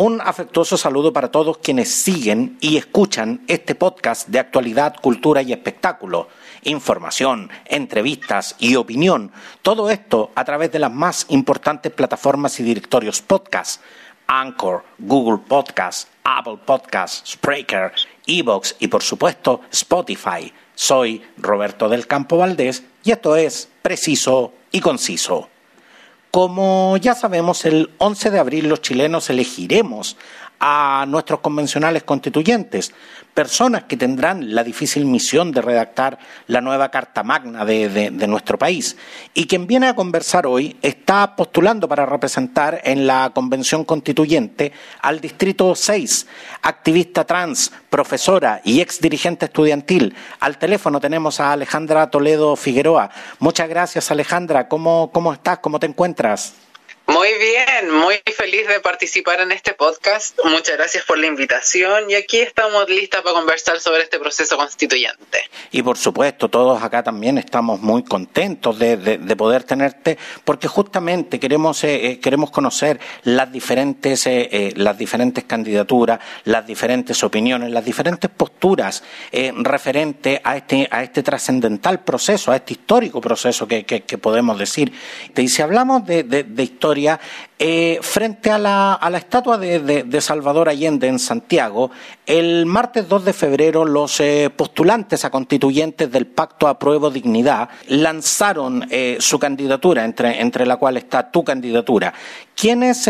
Un 0.00 0.20
afectuoso 0.20 0.76
saludo 0.76 1.12
para 1.12 1.32
todos 1.32 1.58
quienes 1.58 1.92
siguen 1.92 2.56
y 2.60 2.76
escuchan 2.76 3.42
este 3.48 3.74
podcast 3.74 4.28
de 4.28 4.38
actualidad, 4.38 4.94
cultura 5.02 5.42
y 5.42 5.52
espectáculo. 5.52 6.28
Información, 6.62 7.50
entrevistas 7.64 8.54
y 8.60 8.76
opinión. 8.76 9.32
Todo 9.60 9.90
esto 9.90 10.30
a 10.36 10.44
través 10.44 10.70
de 10.70 10.78
las 10.78 10.92
más 10.92 11.26
importantes 11.30 11.90
plataformas 11.90 12.60
y 12.60 12.62
directorios 12.62 13.22
podcast. 13.22 13.82
Anchor, 14.28 14.84
Google 15.00 15.42
Podcast, 15.48 16.08
Apple 16.22 16.60
Podcast, 16.64 17.26
Spreaker, 17.26 17.90
Evox 18.24 18.76
y 18.78 18.86
por 18.86 19.02
supuesto 19.02 19.62
Spotify. 19.72 20.52
Soy 20.76 21.24
Roberto 21.38 21.88
del 21.88 22.06
Campo 22.06 22.36
Valdés 22.36 22.84
y 23.02 23.10
esto 23.10 23.34
es 23.34 23.68
Preciso 23.82 24.52
y 24.70 24.78
Conciso. 24.78 25.48
Como 26.30 26.96
ya 26.98 27.14
sabemos, 27.14 27.64
el 27.64 27.90
11 27.98 28.30
de 28.30 28.38
abril 28.38 28.68
los 28.68 28.82
chilenos 28.82 29.30
elegiremos 29.30 30.16
a 30.60 31.04
nuestros 31.08 31.40
convencionales 31.40 32.02
constituyentes, 32.02 32.92
personas 33.34 33.84
que 33.84 33.96
tendrán 33.96 34.54
la 34.54 34.64
difícil 34.64 35.04
misión 35.04 35.52
de 35.52 35.62
redactar 35.62 36.18
la 36.48 36.60
nueva 36.60 36.90
Carta 36.90 37.22
Magna 37.22 37.64
de, 37.64 38.10
nuestro 38.26 38.58
país. 38.58 38.96
Y 39.34 39.46
quien 39.46 39.66
viene 39.66 39.86
a 39.86 39.94
conversar 39.94 40.46
hoy 40.46 40.76
está 40.82 41.36
postulando 41.36 41.88
para 41.88 42.04
representar 42.04 42.80
en 42.82 43.06
la 43.06 43.30
Convención 43.32 43.84
Constituyente 43.84 44.72
al 45.02 45.20
Distrito 45.20 45.74
6, 45.74 46.26
activista 46.62 47.24
trans, 47.24 47.70
profesora 47.88 48.60
y 48.64 48.80
ex 48.80 49.00
dirigente 49.00 49.46
estudiantil. 49.46 50.14
Al 50.40 50.58
teléfono 50.58 50.98
tenemos 50.98 51.38
a 51.38 51.52
Alejandra 51.52 52.10
Toledo 52.10 52.56
Figueroa. 52.56 53.10
Muchas 53.38 53.68
gracias, 53.68 54.10
Alejandra. 54.10 54.66
¿Cómo, 54.66 55.10
cómo 55.12 55.32
estás? 55.32 55.60
¿Cómo 55.60 55.78
te 55.78 55.86
encuentras? 55.86 56.54
Muy 57.28 57.36
bien, 57.38 57.94
muy 57.94 58.14
feliz 58.34 58.66
de 58.68 58.80
participar 58.80 59.40
en 59.42 59.52
este 59.52 59.74
podcast. 59.74 60.38
Muchas 60.44 60.78
gracias 60.78 61.04
por 61.04 61.18
la 61.18 61.26
invitación 61.26 62.10
y 62.10 62.14
aquí 62.14 62.38
estamos 62.38 62.88
listas 62.88 63.20
para 63.20 63.34
conversar 63.34 63.80
sobre 63.80 64.04
este 64.04 64.18
proceso 64.18 64.56
constituyente. 64.56 65.38
Y 65.70 65.82
por 65.82 65.98
supuesto, 65.98 66.48
todos 66.48 66.82
acá 66.82 67.02
también 67.02 67.36
estamos 67.36 67.80
muy 67.80 68.02
contentos 68.02 68.78
de, 68.78 69.18
poder 69.36 69.64
tenerte 69.64 70.16
porque 70.42 70.68
justamente 70.68 71.38
queremos, 71.38 71.84
eh, 71.84 72.12
eh, 72.12 72.20
queremos 72.20 72.50
conocer 72.50 72.98
las 73.24 73.52
diferentes, 73.52 74.26
eh, 74.26 74.72
las 74.76 74.96
diferentes 74.96 75.44
candidaturas, 75.44 76.20
las 76.44 76.66
diferentes 76.66 77.22
opiniones, 77.22 77.70
las 77.70 77.84
diferentes 77.84 78.30
posturas 78.30 79.02
referentes 79.30 80.40
a 80.42 80.56
este, 80.56 80.88
a 80.90 81.02
este 81.02 81.22
trascendental 81.22 82.00
proceso, 82.04 82.52
a 82.52 82.56
este 82.56 82.72
histórico 82.72 83.20
proceso 83.20 83.68
que, 83.68 83.84
podemos 84.18 84.58
decir. 84.58 84.90
Y 85.36 85.48
si 85.48 85.60
hablamos 85.60 86.06
de 86.06 86.62
historia, 86.62 87.17
eh, 87.58 87.98
frente 88.02 88.50
a 88.50 88.58
la, 88.58 88.98
estatua 89.16 89.58
de, 89.58 90.20
Salvador 90.20 90.68
Allende 90.68 91.08
en 91.08 91.18
Santiago, 91.18 91.90
el 92.26 92.66
martes 92.66 93.08
2 93.08 93.24
de 93.24 93.32
febrero 93.32 93.84
los 93.84 94.20
eh, 94.20 94.50
postulantes 94.54 95.24
a 95.24 95.30
constituyentes 95.30 96.10
del 96.10 96.26
Pacto 96.26 96.68
Apruebo 96.68 97.10
Dignidad 97.10 97.68
lanzaron 97.88 98.86
eh, 98.90 99.16
su 99.20 99.38
candidatura, 99.38 100.04
entre, 100.04 100.40
entre 100.40 100.66
la 100.66 100.76
cual 100.76 100.96
está 100.96 101.30
tu 101.30 101.42
candidatura. 101.44 102.14
¿Quiénes 102.54 103.08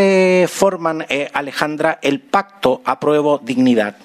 forman, 0.51 1.07
Alejandra, 1.33 1.99
el 2.03 2.21
Pacto 2.21 2.83
Apruebo 2.85 3.39
Dignidad? 3.39 3.97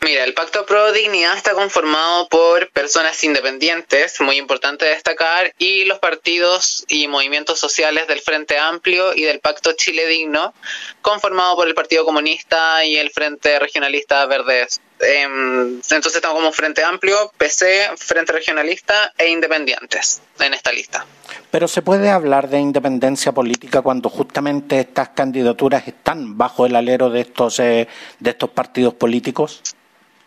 Mira, 0.00 0.24
el 0.24 0.34
Pacto 0.34 0.64
Pro 0.64 0.92
Dignidad 0.92 1.36
está 1.36 1.52
conformado 1.52 2.28
por 2.28 2.70
personas 2.70 3.22
independientes, 3.24 4.20
muy 4.20 4.36
importante 4.36 4.86
destacar, 4.86 5.52
y 5.58 5.84
los 5.84 5.98
partidos 5.98 6.84
y 6.88 7.08
movimientos 7.08 7.58
sociales 7.58 8.06
del 8.06 8.20
Frente 8.20 8.58
Amplio 8.58 9.14
y 9.14 9.22
del 9.22 9.40
Pacto 9.40 9.72
Chile 9.72 10.06
Digno, 10.06 10.54
conformado 11.02 11.56
por 11.56 11.68
el 11.68 11.74
Partido 11.74 12.04
Comunista 12.04 12.84
y 12.84 12.96
el 12.96 13.10
Frente 13.10 13.58
Regionalista 13.58 14.24
Verdes. 14.26 14.80
Em, 15.00 15.74
entonces 15.76 16.16
estamos 16.16 16.38
como 16.38 16.52
Frente 16.52 16.82
Amplio, 16.82 17.32
PC, 17.36 17.90
Frente 17.96 18.32
Regionalista 18.32 19.12
e 19.16 19.28
Independientes 19.28 20.20
en 20.40 20.54
esta 20.54 20.72
lista. 20.72 21.06
Pero 21.50 21.68
se 21.68 21.82
puede 21.82 22.10
hablar 22.10 22.48
de 22.48 22.58
independencia 22.58 23.32
política 23.32 23.82
cuando 23.82 24.10
justamente 24.10 24.80
estas 24.80 25.10
candidaturas 25.10 25.86
están 25.86 26.36
bajo 26.36 26.66
el 26.66 26.76
alero 26.76 27.10
de 27.10 27.20
estos 27.20 27.60
eh, 27.60 27.88
de 28.18 28.30
estos 28.30 28.50
partidos 28.50 28.94
políticos. 28.94 29.62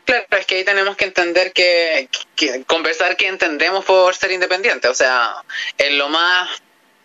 Claro, 0.06 0.26
es 0.31 0.46
que 0.46 0.56
ahí 0.56 0.66
tenemos 0.66 0.96
que 0.96 1.06
entender 1.06 1.54
que, 1.54 2.10
que 2.36 2.64
conversar 2.64 3.16
qué 3.16 3.28
entendemos 3.28 3.86
por 3.86 4.16
ser 4.16 4.31
independiente. 4.31 4.88
O 4.88 4.96
sea, 4.96 5.36
en 5.78 5.98
lo 5.98 6.10
más 6.10 6.50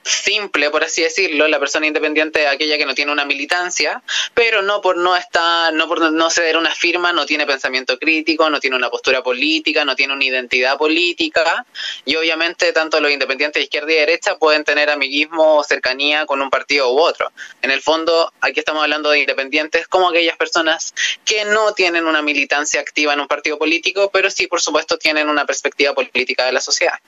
simple, 0.06 0.71
por 0.71 0.84
así 0.84 1.03
decirlo, 1.03 1.49
la 1.49 1.59
persona 1.59 1.87
independiente 1.87 2.43
es 2.44 2.49
aquella 2.49 2.78
que 2.78 2.87
no 2.87 2.94
tiene 2.94 3.12
una 3.12 3.25
militancia, 3.25 4.03
pero 4.34 4.62
no 4.62 4.81
por 4.81 4.97
no 4.97 5.17
estar, 5.17 5.72
no 5.72 5.89
por 5.89 6.12
no 6.12 6.31
ceder 6.31 6.56
una 6.56 6.75
firma, 6.75 7.12
no 7.12 7.27
tiene 7.27 7.47
pensamiento 7.47 7.99
crítico, 7.99 8.49
no 8.49 8.61
tiene 8.61 8.77
una 8.77 8.91
postura 8.91 9.22
política, 9.22 9.84
no 9.84 9.97
tiene 9.97 10.15
una 10.15 10.25
identidad 10.25 10.78
política, 10.78 11.67
y 12.05 12.17
obviamente 12.17 12.72
tanto 12.72 13.00
los 13.00 13.11
independientes 13.11 13.61
de 13.61 13.65
izquierda 13.65 13.93
y 13.93 13.97
derecha 13.97 14.37
pueden 14.37 14.65
tener 14.65 14.91
amiguismo 14.91 15.56
o 15.56 15.65
cercanía 15.65 16.27
con 16.27 16.41
un 16.41 16.50
partido 16.50 16.93
u 16.93 17.00
otro. 17.00 17.33
En 17.62 17.71
el 17.71 17.81
fondo, 17.83 18.33
aquí 18.41 18.61
estamos 18.61 18.83
hablando 18.83 19.11
de 19.11 19.21
independientes 19.21 19.88
como 19.88 20.09
aquellas 20.09 20.37
personas 20.37 20.94
que 21.25 21.44
no 21.44 21.73
tienen 21.73 22.06
una 22.06 22.23
militancia 22.23 22.81
activa 22.81 23.15
en 23.15 23.21
un 23.21 23.28
partido 23.28 23.59
político, 23.59 24.11
pero 24.12 24.31
sí, 24.31 24.47
por 24.47 24.61
supuesto, 24.61 24.99
tienen 24.99 25.28
una 25.28 25.44
perspectiva 25.44 25.94
política 25.94 26.47
de 26.47 26.53
la 26.53 26.61
sociedad. 26.61 26.99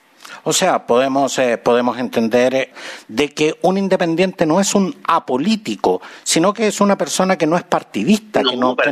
O 0.43 0.53
sea, 0.53 0.85
podemos, 0.85 1.37
eh, 1.39 1.57
podemos 1.57 1.97
entender 1.97 2.55
eh, 2.55 2.71
de 3.07 3.29
que 3.29 3.57
un 3.61 3.77
independiente 3.77 4.45
no 4.45 4.59
es 4.59 4.75
un 4.75 4.95
apolítico, 5.05 6.01
sino 6.23 6.53
que 6.53 6.67
es 6.67 6.81
una 6.81 6.97
persona 6.97 7.37
que 7.37 7.47
no 7.47 7.57
es 7.57 7.63
partidista, 7.63 8.41
que, 8.43 8.55
no, 8.55 8.75
que, 8.75 8.91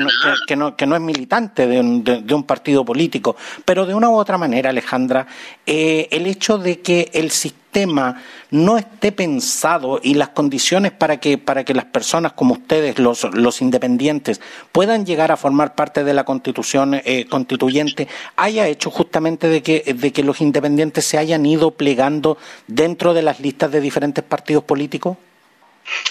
no, 0.55 0.75
que, 0.75 0.85
no, 0.85 0.95
es 0.95 1.01
militante 1.01 1.67
de 1.67 1.79
un, 1.79 2.03
de, 2.03 2.33
un, 2.33 2.43
partido 2.43 2.83
político. 2.83 3.35
Pero 3.65 3.85
de 3.85 3.93
una 3.93 4.09
u 4.09 4.15
otra 4.15 4.37
manera, 4.37 4.69
Alejandra, 4.69 5.27
eh, 5.65 6.07
el 6.11 6.25
hecho 6.27 6.57
de 6.57 6.81
que 6.81 7.09
el 7.13 7.31
sistema 7.31 7.66
no 7.85 8.77
esté 8.77 9.11
pensado 9.11 9.99
y 10.01 10.15
las 10.15 10.29
condiciones 10.29 10.91
para 10.91 11.19
que, 11.19 11.37
para 11.37 11.63
que 11.63 11.73
las 11.73 11.85
personas 11.85 12.33
como 12.33 12.53
ustedes, 12.53 12.97
los, 12.97 13.23
los 13.35 13.61
independientes, 13.61 14.41
puedan 14.71 15.05
llegar 15.05 15.31
a 15.31 15.37
formar 15.37 15.75
parte 15.75 16.03
de 16.03 16.13
la 16.13 16.23
constitución 16.23 16.95
eh, 16.95 17.25
constituyente, 17.29 18.07
haya 18.35 18.67
hecho 18.67 18.89
justamente 18.89 19.47
de 19.47 19.61
que, 19.61 19.93
de 19.93 20.11
que 20.11 20.23
los 20.23 20.41
independientes 20.41 21.05
se 21.05 21.17
hayan 21.17 21.45
ido 21.45 21.71
plegando 21.71 22.37
dentro 22.67 23.13
de 23.13 23.21
las 23.21 23.39
listas 23.39 23.71
de 23.71 23.81
diferentes 23.81 24.23
partidos 24.23 24.63
políticos? 24.63 25.17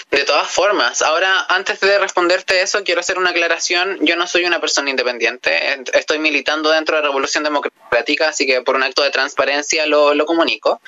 De 0.09 0.23
todas 0.23 0.49
formas, 0.49 1.03
ahora 1.03 1.45
antes 1.49 1.79
de 1.79 1.99
responderte 1.99 2.61
eso, 2.61 2.83
quiero 2.83 3.01
hacer 3.01 3.19
una 3.19 3.29
aclaración. 3.29 3.99
Yo 4.01 4.15
no 4.15 4.25
soy 4.25 4.45
una 4.45 4.59
persona 4.59 4.89
independiente, 4.89 5.51
estoy 5.93 6.17
militando 6.17 6.71
dentro 6.71 6.95
de 6.95 7.01
la 7.03 7.09
Revolución 7.09 7.43
Democrática, 7.43 8.29
así 8.29 8.47
que 8.47 8.61
por 8.61 8.75
un 8.75 8.83
acto 8.83 9.03
de 9.03 9.11
transparencia 9.11 9.85
lo, 9.85 10.15
lo 10.15 10.25
comunico. 10.25 10.81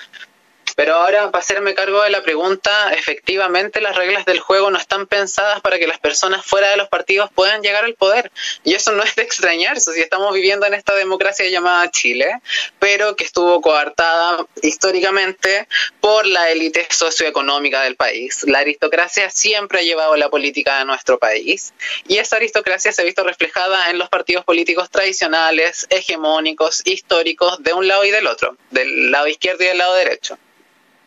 Pero 0.80 0.96
ahora, 0.96 1.30
para 1.30 1.42
hacerme 1.42 1.74
cargo 1.74 2.02
de 2.04 2.10
la 2.10 2.24
pregunta, 2.24 2.94
efectivamente 2.94 3.82
las 3.82 3.98
reglas 3.98 4.24
del 4.24 4.40
juego 4.40 4.72
no 4.72 4.78
están 4.78 5.08
pensadas 5.08 5.60
para 5.60 5.78
que 5.78 5.88
las 5.88 6.00
personas 6.00 6.46
fuera 6.46 6.70
de 6.70 6.78
los 6.78 6.88
partidos 6.88 7.30
puedan 7.36 7.62
llegar 7.62 7.84
al 7.84 7.96
poder. 7.96 8.32
Y 8.64 8.76
eso 8.76 8.94
no 8.94 9.04
es 9.04 9.14
de 9.16 9.24
extrañarse, 9.24 9.92
si 9.92 10.00
estamos 10.00 10.34
viviendo 10.34 10.66
en 10.66 10.74
esta 10.74 10.96
democracia 10.96 11.50
llamada 11.50 11.92
Chile, 11.92 12.32
pero 12.80 13.18
que 13.18 13.26
estuvo 13.26 13.60
coartada 13.60 14.46
históricamente 14.62 15.68
por 16.00 16.26
la 16.26 16.50
élite 16.50 16.88
socioeconómica 16.90 17.82
del 17.82 17.98
país. 17.98 18.46
La 18.48 18.60
aristocracia 18.60 19.30
siempre 19.30 19.80
ha 19.80 19.84
llevado 19.84 20.16
la 20.16 20.30
política 20.30 20.80
de 20.80 20.86
nuestro 20.86 21.20
país 21.20 21.74
y 22.08 22.20
esa 22.20 22.38
aristocracia 22.38 22.94
se 22.94 23.02
ha 23.02 23.06
visto 23.06 23.26
reflejada 23.26 23.90
en 23.90 23.98
los 23.98 24.08
partidos 24.08 24.46
políticos 24.46 24.90
tradicionales, 24.90 25.88
hegemónicos, 25.90 26.84
históricos, 26.86 27.62
de 27.64 27.74
un 27.74 27.86
lado 27.86 28.06
y 28.06 28.12
del 28.12 28.28
otro, 28.28 28.56
del 28.72 29.12
lado 29.12 29.28
izquierdo 29.28 29.66
y 29.66 29.68
del 29.68 29.80
lado 29.80 29.96
derecho. 29.96 30.38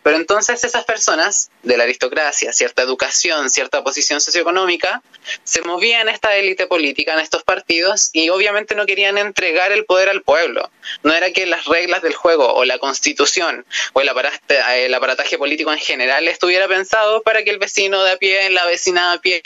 Pero 0.02 0.16
entonces 0.16 0.64
esas 0.64 0.84
personas 0.84 1.50
de 1.62 1.76
la 1.76 1.84
aristocracia, 1.84 2.52
cierta 2.52 2.82
educación, 2.82 3.50
cierta 3.50 3.84
posición 3.84 4.20
socioeconómica, 4.20 5.02
se 5.44 5.62
movían 5.62 6.08
en 6.08 6.14
esta 6.14 6.34
élite 6.34 6.66
política, 6.66 7.14
en 7.14 7.20
estos 7.20 7.44
partidos, 7.44 8.10
y 8.12 8.28
obviamente 8.28 8.74
no 8.74 8.84
querían 8.84 9.16
entregar 9.16 9.70
el 9.70 9.84
poder 9.84 10.08
al 10.08 10.22
pueblo. 10.22 10.70
No 11.04 11.12
era 11.12 11.30
que 11.30 11.46
las 11.46 11.66
reglas 11.66 12.02
del 12.02 12.14
juego 12.14 12.52
o 12.52 12.64
la 12.64 12.78
constitución 12.78 13.64
o 13.92 14.00
el, 14.00 14.10
el 14.74 14.94
aparataje 14.94 15.38
político 15.38 15.72
en 15.72 15.78
general 15.78 16.26
estuviera 16.26 16.66
pensado 16.66 17.22
para 17.22 17.44
que 17.44 17.50
el 17.50 17.58
vecino 17.58 18.02
de 18.02 18.12
a 18.12 18.16
pie, 18.16 18.46
en 18.46 18.54
la 18.54 18.66
vecina 18.66 19.10
de 19.10 19.16
a 19.16 19.20
pie, 19.20 19.42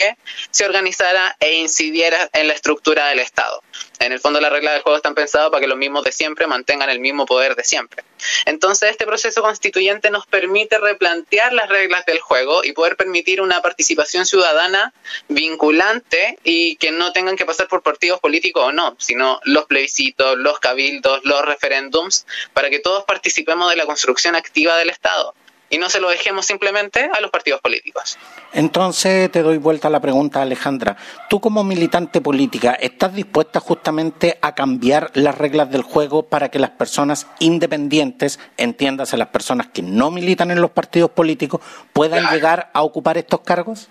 se 0.49 0.65
organizara 0.65 1.35
e 1.39 1.53
incidiera 1.53 2.29
en 2.33 2.47
la 2.47 2.53
estructura 2.53 3.09
del 3.09 3.19
Estado. 3.19 3.61
En 3.99 4.11
el 4.11 4.19
fondo 4.19 4.41
las 4.41 4.51
reglas 4.51 4.73
del 4.73 4.81
juego 4.81 4.97
están 4.97 5.15
pensadas 5.15 5.49
para 5.49 5.61
que 5.61 5.67
los 5.67 5.77
mismos 5.77 6.03
de 6.03 6.11
siempre 6.11 6.47
mantengan 6.47 6.89
el 6.89 6.99
mismo 6.99 7.25
poder 7.25 7.55
de 7.55 7.63
siempre. 7.63 8.03
Entonces 8.45 8.91
este 8.91 9.05
proceso 9.05 9.41
constituyente 9.41 10.09
nos 10.09 10.25
permite 10.25 10.46
replantear 10.79 11.53
las 11.53 11.69
reglas 11.69 12.05
del 12.05 12.19
juego 12.19 12.63
y 12.63 12.73
poder 12.73 12.95
permitir 12.95 13.41
una 13.41 13.61
participación 13.61 14.25
ciudadana 14.25 14.93
vinculante 15.27 16.37
y 16.43 16.75
que 16.77 16.91
no 16.91 17.11
tengan 17.11 17.35
que 17.35 17.45
pasar 17.45 17.67
por 17.67 17.81
partidos 17.81 18.19
políticos 18.19 18.63
o 18.65 18.71
no, 18.71 18.95
sino 18.99 19.39
los 19.43 19.65
plebiscitos, 19.65 20.37
los 20.37 20.59
cabildos, 20.59 21.21
los 21.23 21.43
referéndums, 21.43 22.25
para 22.53 22.69
que 22.69 22.79
todos 22.79 23.03
participemos 23.05 23.69
de 23.69 23.75
la 23.75 23.85
construcción 23.85 24.35
activa 24.35 24.77
del 24.77 24.89
Estado. 24.89 25.33
Y 25.69 25.77
no 25.77 25.89
se 25.89 25.99
lo 25.99 26.09
dejemos 26.09 26.45
simplemente 26.45 27.09
a 27.13 27.19
los 27.21 27.31
partidos 27.31 27.61
políticos. 27.61 28.17
Entonces 28.53 29.31
te 29.31 29.41
doy 29.41 29.57
vuelta 29.57 29.87
a 29.87 29.91
la 29.91 29.99
pregunta, 29.99 30.41
Alejandra. 30.41 30.97
Tú 31.29 31.39
como 31.39 31.63
militante 31.63 32.21
política, 32.21 32.73
¿estás 32.73 33.13
dispuesta 33.13 33.59
justamente 33.59 34.37
a 34.41 34.55
cambiar 34.55 35.11
las 35.13 35.37
reglas 35.37 35.69
del 35.69 35.81
juego 35.81 36.23
para 36.23 36.49
que 36.49 36.59
las 36.59 36.71
personas 36.71 37.27
independientes, 37.39 38.39
entiéndase 38.57 39.17
las 39.17 39.29
personas 39.29 39.67
que 39.67 39.81
no 39.81 40.11
militan 40.11 40.51
en 40.51 40.61
los 40.61 40.71
partidos 40.71 41.11
políticos, 41.11 41.61
puedan 41.93 42.25
llegar 42.31 42.69
a 42.73 42.83
ocupar 42.83 43.17
estos 43.17 43.41
cargos? 43.41 43.89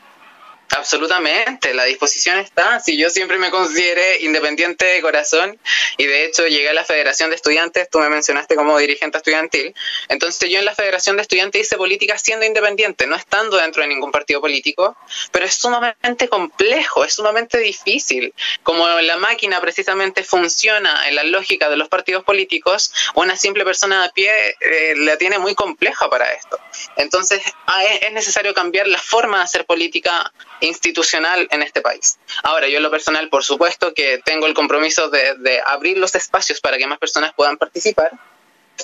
Absolutamente, 0.70 1.74
la 1.74 1.84
disposición 1.84 2.38
está. 2.38 2.80
Si 2.80 2.98
yo 2.98 3.08
siempre 3.08 3.38
me 3.38 3.50
consideré 3.50 4.22
independiente 4.22 4.84
de 4.84 5.00
corazón 5.00 5.58
y 5.96 6.06
de 6.06 6.24
hecho 6.24 6.46
llegué 6.46 6.68
a 6.70 6.74
la 6.74 6.84
Federación 6.84 7.30
de 7.30 7.36
Estudiantes, 7.36 7.88
tú 7.88 8.00
me 8.00 8.08
mencionaste 8.08 8.56
como 8.56 8.76
dirigente 8.78 9.18
estudiantil, 9.18 9.74
entonces 10.08 10.50
yo 10.50 10.58
en 10.58 10.64
la 10.64 10.74
Federación 10.74 11.16
de 11.16 11.22
Estudiantes 11.22 11.62
hice 11.62 11.76
política 11.76 12.18
siendo 12.18 12.44
independiente, 12.44 13.06
no 13.06 13.14
estando 13.14 13.58
dentro 13.58 13.82
de 13.82 13.88
ningún 13.88 14.10
partido 14.10 14.40
político, 14.40 14.96
pero 15.30 15.44
es 15.44 15.54
sumamente 15.54 16.28
complejo, 16.28 17.04
es 17.04 17.14
sumamente 17.14 17.58
difícil. 17.58 18.34
Como 18.62 18.86
la 18.88 19.16
máquina 19.16 19.60
precisamente 19.60 20.24
funciona 20.24 21.08
en 21.08 21.14
la 21.14 21.22
lógica 21.22 21.70
de 21.70 21.76
los 21.76 21.88
partidos 21.88 22.24
políticos, 22.24 22.92
una 23.14 23.36
simple 23.36 23.64
persona 23.64 24.04
a 24.04 24.10
pie 24.10 24.30
eh, 24.60 24.94
la 24.96 25.16
tiene 25.16 25.38
muy 25.38 25.54
compleja 25.54 26.10
para 26.10 26.32
esto. 26.32 26.58
Entonces 26.96 27.40
ah, 27.66 27.84
es 27.84 28.12
necesario 28.12 28.52
cambiar 28.52 28.88
la 28.88 28.98
forma 28.98 29.38
de 29.38 29.44
hacer 29.44 29.64
política 29.64 30.32
institucional 30.60 31.48
en 31.50 31.62
este 31.62 31.80
país. 31.80 32.18
Ahora, 32.42 32.68
yo 32.68 32.78
en 32.78 32.82
lo 32.82 32.90
personal, 32.90 33.28
por 33.28 33.44
supuesto 33.44 33.94
que 33.94 34.20
tengo 34.24 34.46
el 34.46 34.54
compromiso 34.54 35.08
de, 35.08 35.60
abrir 35.66 35.98
los 35.98 36.14
espacios 36.14 36.60
para 36.60 36.78
que 36.78 36.86
más 36.86 36.98
personas 36.98 37.32
puedan 37.34 37.56
participar. 37.56 38.12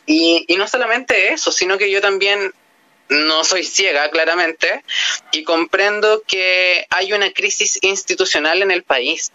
Y, 0.06 0.44
y 0.48 0.56
no 0.56 0.66
solamente 0.66 1.32
eso, 1.32 1.52
sino 1.52 1.76
que 1.76 1.90
yo 1.90 2.00
también 2.00 2.52
no 3.08 3.44
soy 3.44 3.64
ciega, 3.64 4.10
claramente, 4.10 4.84
y 5.32 5.44
comprendo 5.44 6.22
que 6.26 6.86
hay 6.90 7.12
una 7.12 7.30
crisis 7.32 7.78
institucional 7.82 8.62
en 8.62 8.70
el 8.70 8.82
país. 8.82 9.32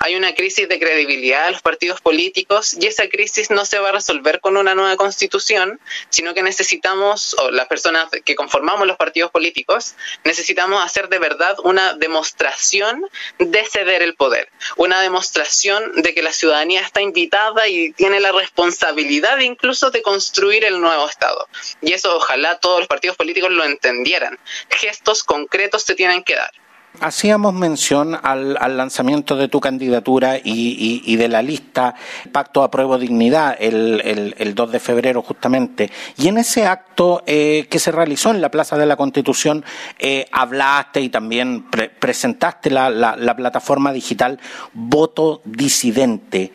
Hay 0.00 0.14
una 0.14 0.34
crisis 0.34 0.68
de 0.68 0.78
credibilidad 0.78 1.46
de 1.46 1.52
los 1.52 1.62
partidos 1.62 2.00
políticos 2.00 2.74
y 2.74 2.86
esa 2.86 3.08
crisis 3.08 3.50
no 3.50 3.64
se 3.64 3.78
va 3.78 3.90
a 3.90 3.92
resolver 3.92 4.40
con 4.40 4.56
una 4.56 4.74
nueva 4.74 4.96
constitución, 4.96 5.80
sino 6.10 6.34
que 6.34 6.42
necesitamos, 6.42 7.34
o 7.38 7.50
las 7.50 7.66
personas 7.68 8.08
que 8.24 8.34
conformamos 8.34 8.86
los 8.86 8.96
partidos 8.96 9.30
políticos, 9.30 9.94
necesitamos 10.24 10.84
hacer 10.84 11.08
de 11.08 11.18
verdad 11.18 11.56
una 11.64 11.94
demostración 11.94 13.04
de 13.38 13.64
ceder 13.64 14.02
el 14.02 14.14
poder, 14.14 14.48
una 14.76 15.00
demostración 15.00 16.02
de 16.02 16.14
que 16.14 16.22
la 16.22 16.32
ciudadanía 16.32 16.80
está 16.80 17.00
invitada 17.00 17.68
y 17.68 17.92
tiene 17.92 18.20
la 18.20 18.32
responsabilidad 18.32 19.38
incluso 19.38 19.90
de 19.90 20.02
construir 20.02 20.64
el 20.64 20.80
nuevo 20.80 21.08
Estado. 21.08 21.48
Y 21.80 21.92
eso 21.92 22.16
ojalá 22.16 22.58
todos 22.58 22.80
los 22.80 22.88
partidos 22.88 23.16
políticos 23.16 23.50
lo 23.50 23.64
entendieran. 23.64 24.38
Gestos 24.70 25.22
concretos 25.24 25.82
se 25.82 25.94
tienen 25.94 26.22
que 26.22 26.36
dar. 26.36 26.52
Hacíamos 27.00 27.54
mención 27.54 28.18
al, 28.22 28.54
lanzamiento 28.76 29.34
de 29.34 29.48
tu 29.48 29.60
candidatura 29.60 30.36
y, 30.42 31.16
de 31.16 31.28
la 31.28 31.42
lista 31.42 31.94
Pacto 32.30 32.62
Apruebo 32.62 32.98
Dignidad 32.98 33.56
el, 33.58 34.52
2 34.54 34.72
de 34.72 34.78
febrero 34.78 35.22
justamente. 35.22 35.90
Y 36.18 36.28
en 36.28 36.38
ese 36.38 36.66
acto 36.66 37.22
eh, 37.26 37.66
que 37.70 37.78
se 37.78 37.92
realizó 37.92 38.30
en 38.30 38.42
la 38.42 38.50
Plaza 38.50 38.76
de 38.76 38.86
la 38.86 38.96
Constitución 38.96 39.64
eh, 39.98 40.26
hablaste 40.32 41.00
y 41.00 41.08
también 41.08 41.64
presentaste 41.70 42.70
la, 42.70 43.34
plataforma 43.36 43.92
digital 43.92 44.38
Voto 44.74 45.40
Disidente. 45.44 46.52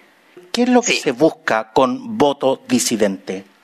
¿Qué 0.51 0.63
es 0.63 0.69
lo 0.69 0.81
que 0.81 0.93
se 0.93 1.11
busca 1.11 1.71
con 1.73 2.17
Voto 2.17 2.61
Disidente? 2.67 3.56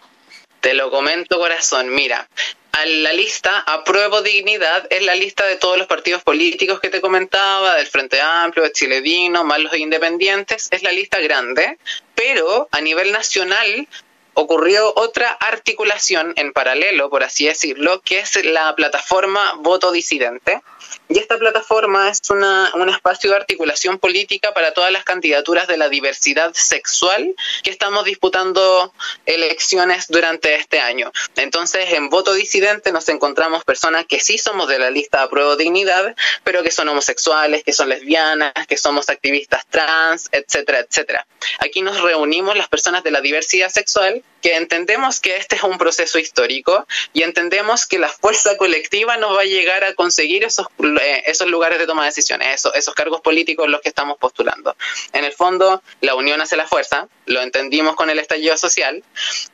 Te 0.63 0.74
lo 0.74 0.89
comento, 0.89 1.39
corazón. 1.39 1.94
Mira, 1.94 2.25
a 2.71 2.86
la 2.86 3.12
lista 3.12 3.65
Apruebo 3.68 4.21
Dignidad 4.21 4.88
es 4.89 5.04
la 5.04 5.13
lista 5.13 5.45
de 5.45 5.57
todos 5.57 5.77
los 5.77 5.88
partidos 5.88 6.24
políticos 6.24 6.80
que 6.80 6.89
te 6.89 7.01
comentaba, 7.01 7.75
del 7.75 7.86
Frente 7.86 8.21
Amplio, 8.21 8.63
de 8.63 8.71
Chile 8.71 9.01
Digno, 9.01 9.44
más 9.44 9.60
los 9.60 9.75
independientes, 9.75 10.69
es 10.71 10.81
la 10.81 10.94
lista 10.94 11.19
grande, 11.19 11.77
pero 12.15 12.69
a 12.71 12.80
nivel 12.80 13.12
nacional 13.12 13.89
ocurrió 14.33 14.94
otra 14.95 15.31
articulación 15.31 16.33
en 16.38 16.53
paralelo, 16.53 17.09
por 17.09 17.24
así 17.24 17.45
decirlo, 17.45 18.01
que 18.01 18.19
es 18.19 18.44
la 18.45 18.75
plataforma 18.75 19.53
Voto 19.59 19.91
Disidente, 19.91 20.62
y 21.09 21.19
esta 21.19 21.38
plataforma 21.38 22.09
es 22.09 22.21
una, 22.30 22.71
un 22.75 22.89
espacio 22.89 23.30
de 23.30 23.35
articulación 23.35 24.00
política 24.00 24.53
para 24.53 24.74
todas 24.74 24.91
las 24.91 25.03
candidaturas 25.03 25.68
de 25.68 25.77
la 25.77 25.89
diversidad 25.89 26.53
sexual 26.53 27.35
que 27.62 27.69
estamos 27.69 28.06
disputando 28.06 28.94
elecciones 29.25 30.07
durante 30.07 30.56
este 30.56 30.80
año. 30.80 31.12
Entonces, 31.35 31.91
en 31.94 32.09
voto 32.09 32.33
disidente 32.33 32.91
nos 32.91 33.09
encontramos 33.09 33.63
personas 33.63 34.06
que 34.06 34.19
sí 34.19 34.38
somos 34.38 34.68
de 34.68 34.80
la 34.80 34.89
lista 34.89 35.24
apruebo 35.24 35.56
dignidad, 35.56 36.15
pero 36.44 36.63
que 36.63 36.71
son 36.71 36.89
homosexuales, 36.89 37.63
que 37.63 37.74
son 37.74 37.89
lesbianas, 37.89 38.53
que 38.68 38.77
somos 38.77 39.09
activistas 39.09 39.65
trans, 39.69 40.30
etcétera, 40.31 40.80
etcétera. 40.80 41.27
Aquí 41.59 41.81
nos 41.81 42.01
reunimos 42.01 42.57
las 42.57 42.69
personas 42.69 43.03
de 43.03 43.12
la 43.12 43.21
diversidad 43.21 43.69
sexual 43.69 44.23
que 44.44 44.58
entendemos 44.58 45.22
que 45.22 45.38
este 45.38 45.56
es 45.56 45.64
un 45.64 45.78
proceso 45.78 46.20
histórico 46.20 46.86
y 47.14 47.24
entendemos 47.24 47.86
que 47.88 47.98
la 47.98 48.10
fuerza 48.10 48.58
colectiva 48.58 49.16
nos 49.16 49.36
va 49.36 49.42
a 49.42 49.46
llegar 49.46 49.86
a 49.86 49.94
conseguir 49.96 50.44
esos, 50.44 50.68
eh, 51.02 51.24
esos 51.28 51.48
lugares 51.48 51.80
de 51.80 51.88
toma 51.88 52.04
de 52.04 52.10
decisiones, 52.10 52.56
esos, 52.56 52.75
esos 52.75 52.94
cargos 52.94 53.22
políticos 53.22 53.70
los 53.70 53.80
que 53.80 53.88
estamos 53.88 54.18
postulando. 54.18 54.75
En 55.14 55.24
el 55.24 55.31
fondo, 55.31 55.81
la 56.02 56.16
unión 56.16 56.42
hace 56.42 56.58
la 56.58 56.68
fuerza, 56.68 57.08
lo 57.25 57.42
entendimos 57.42 57.96
con 57.96 58.10
el 58.10 58.20
estallido 58.20 58.58
social 58.58 59.02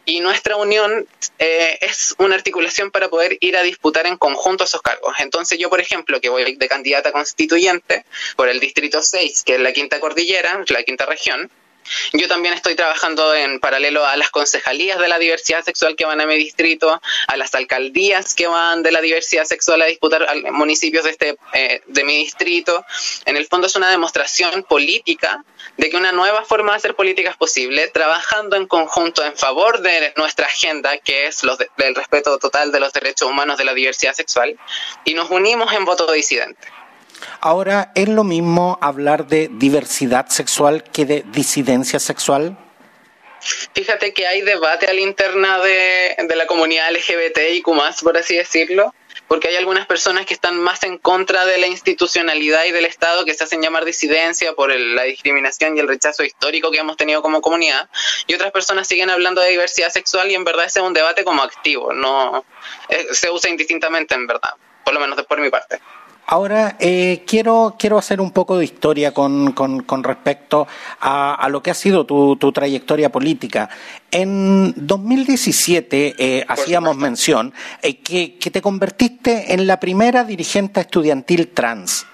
y 0.06 0.22
nuestra 0.22 0.56
unión 0.56 1.08
eh, 1.38 1.78
es 1.82 2.16
una 2.18 2.34
articulación 2.34 2.90
para 2.90 3.10
poder 3.10 3.38
ir 3.42 3.58
a 3.58 3.62
disputar 3.62 4.08
en 4.08 4.18
conjunto 4.18 4.64
esos 4.64 4.82
cargos. 4.82 5.14
Entonces 5.20 5.60
yo, 5.60 5.70
por 5.70 5.80
ejemplo, 5.82 6.20
que 6.20 6.30
voy 6.30 6.56
de 6.56 6.68
candidata 6.68 7.12
constituyente 7.12 8.06
por 8.36 8.50
el 8.50 8.60
Distrito 8.60 9.04
6, 9.04 9.44
que 9.44 9.56
es 9.56 9.62
la 9.62 9.72
quinta 9.72 10.00
cordillera, 10.00 10.64
la 10.68 10.82
quinta 10.82 11.06
región, 11.06 11.52
yo 12.14 12.28
también 12.28 12.54
estoy 12.54 12.76
trabajando 12.76 13.34
en 13.34 13.60
paralelo 13.60 14.06
a 14.06 14.16
las 14.16 14.30
concejalías 14.30 15.00
de 15.00 15.08
la 15.08 15.18
diversidad 15.18 15.64
sexual 15.64 15.96
que 15.96 16.06
van 16.06 16.22
a 16.22 16.26
mi 16.26 16.36
distrito, 16.36 17.02
a 17.28 17.38
las 17.38 17.54
alcaldías 17.56 18.34
que 18.34 18.48
van 18.48 18.84
de 18.84 18.92
la 18.92 19.02
diversidad 19.02 19.46
sexual 19.46 19.82
a 19.82 19.86
disputar 19.86 20.28
municipios 20.52 21.04
de, 21.04 21.12
este, 21.12 21.38
eh, 21.54 21.82
de 21.86 22.04
mi 22.04 22.18
distrito. 22.18 22.86
En 23.26 23.38
el 23.38 23.48
fondo 23.48 23.68
es 23.68 23.76
una 23.76 23.90
demostración 23.90 24.64
política 24.64 25.44
de 25.78 25.90
que 25.90 25.98
una 25.98 26.12
nueva 26.12 26.44
forma 26.46 26.74
de 26.74 26.78
hacer 26.78 26.96
política 26.96 27.32
es 27.32 27.38
posible, 27.38 27.88
trabajando 27.88 28.56
en 28.56 28.68
conjunto 28.68 29.24
en 29.24 29.36
favor 29.36 29.82
de 29.82 30.14
nuestra 30.18 30.48
agenda, 30.48 30.98
que 30.98 31.28
es 31.28 31.44
los 31.44 31.58
el 31.78 31.96
respeto 31.96 32.38
total 32.38 32.72
de 32.72 32.80
los 32.80 32.94
derechos 32.94 33.30
humanos 33.30 33.58
de 33.58 33.66
la 33.66 33.74
diversidad 33.74 34.14
sexual, 34.14 34.58
y 35.06 35.14
nos 35.14 35.30
unimos 35.30 35.72
en 35.74 35.86
voto 35.86 36.12
disidente. 36.12 36.68
Ahora, 37.42 37.92
¿es 37.96 38.10
lo 38.10 38.24
mismo 38.24 38.78
hablar 38.82 39.28
de 39.28 39.50
diversidad 39.52 40.28
sexual 40.28 40.84
que 40.84 41.06
de 41.06 41.24
disidencia 41.32 42.00
sexual? 42.00 42.58
Fíjate 43.74 44.14
que 44.14 44.28
hay 44.28 44.42
debate 44.42 44.88
a 44.88 44.94
la 44.94 45.00
interna 45.00 45.60
de, 45.60 46.16
la 46.36 46.46
comunidad 46.46 46.92
LGBT 46.92 47.40
y 47.54 47.64
más, 47.72 48.02
por 48.02 48.18
así 48.18 48.36
decirlo, 48.36 48.94
porque 49.28 49.48
hay 49.48 49.56
algunas 49.56 49.86
personas 49.86 50.26
que 50.26 50.34
están 50.34 50.60
más 50.60 50.84
en 50.84 50.98
contra 50.98 51.46
de 51.46 51.58
la 51.58 51.68
institucionalidad 51.68 52.66
y 52.66 52.72
del 52.72 52.86
Estado 52.86 53.26
que 53.26 53.34
se 53.34 53.44
hacen 53.44 53.62
llamar 53.62 53.86
disidencia 53.86 54.54
por 54.54 54.76
la 54.76 55.04
discriminación 55.04 55.78
y 55.78 55.80
el 55.80 55.88
rechazo 55.88 56.24
histórico 56.24 56.72
que 56.72 56.80
hemos 56.80 56.98
tenido 56.98 57.22
como 57.22 57.40
comunidad, 57.40 57.90
y 58.28 58.34
otras 58.34 58.52
personas 58.52 58.88
siguen 58.88 59.10
hablando 59.10 59.42
de 59.42 59.52
diversidad 59.52 59.90
sexual 59.90 60.30
y 60.32 60.36
en 60.36 60.44
verdad 60.44 60.66
ese 60.66 60.80
es 60.80 60.86
un 60.86 60.94
debate 60.94 61.24
como 61.24 61.42
activo, 61.42 61.94
no 61.94 62.44
eh, 62.90 63.08
se 63.12 63.30
usa 63.30 63.50
indistintamente 63.50 64.16
en 64.16 64.28
verdad, 64.28 64.56
por 64.84 64.94
lo 64.94 65.00
menos 65.00 65.24
por 65.26 65.40
mi 65.40 65.50
parte. 65.50 65.80
Ahora, 66.32 66.76
eh, 66.80 67.24
quiero, 67.26 67.76
quiero 67.80 67.98
hacer 67.98 68.22
un 68.22 68.30
poco 68.30 68.56
de 68.56 68.64
historia 68.64 69.16
con, 69.16 69.52
con, 69.54 70.04
respecto 70.04 70.68
a, 71.02 71.48
lo 71.50 71.64
que 71.64 71.72
ha 71.72 71.74
sido 71.74 72.06
tu, 72.06 72.36
tu 72.36 72.52
trayectoria 72.52 73.12
política. 73.12 73.68
En 74.12 74.72
2017 74.76 76.16
eh, 76.20 76.46
hacíamos 76.48 76.98
mención 76.98 77.52
eh, 77.82 77.98
que, 77.98 78.38
que 78.38 78.52
te 78.52 78.62
convertiste 78.62 79.56
en 79.56 79.66
la 79.66 79.80
primera 79.80 80.24
dirigente 80.24 80.82
estudiantil 80.82 81.48
trans. 81.48 82.06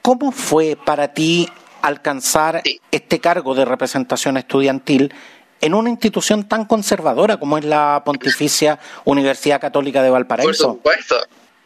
¿Cómo 0.00 0.32
fue 0.32 0.78
para 0.82 1.12
ti 1.12 1.46
alcanzar 1.82 2.62
este 2.90 3.20
cargo 3.20 3.54
de 3.54 3.66
representación 3.66 4.38
estudiantil 4.38 5.12
en 5.60 5.74
una 5.74 5.90
institución 5.90 6.48
tan 6.48 6.64
conservadora 6.64 7.36
como 7.36 7.58
es 7.58 7.66
la 7.66 8.00
Pontificia 8.06 8.78
Universidad 9.04 9.60
Católica 9.60 10.02
de 10.02 10.08
Valparaíso? 10.08 10.46
Por 10.46 10.76
supuesto. 10.76 11.16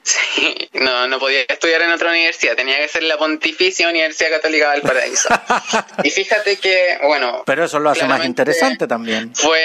Sí, 0.35 0.69
no, 0.73 1.07
no 1.09 1.19
podía 1.19 1.43
estudiar 1.43 1.83
en 1.83 1.91
otra 1.91 2.11
universidad, 2.11 2.57
tenía 2.57 2.79
que 2.79 2.89
ser 2.89 3.03
la 3.03 3.19
Pontificia 3.19 3.89
Universidad 3.89 4.31
Católica 4.31 4.73
del 4.73 4.83
Paraíso. 4.83 5.29
y 6.05 6.11
fíjate 6.11 6.57
que, 6.57 6.99
bueno... 7.03 7.43
Pero 7.45 7.65
eso 7.65 7.79
lo 7.79 7.91
hace 7.91 8.05
más 8.07 8.25
interesante 8.25 8.87
también. 8.87 9.35
Fue 9.35 9.61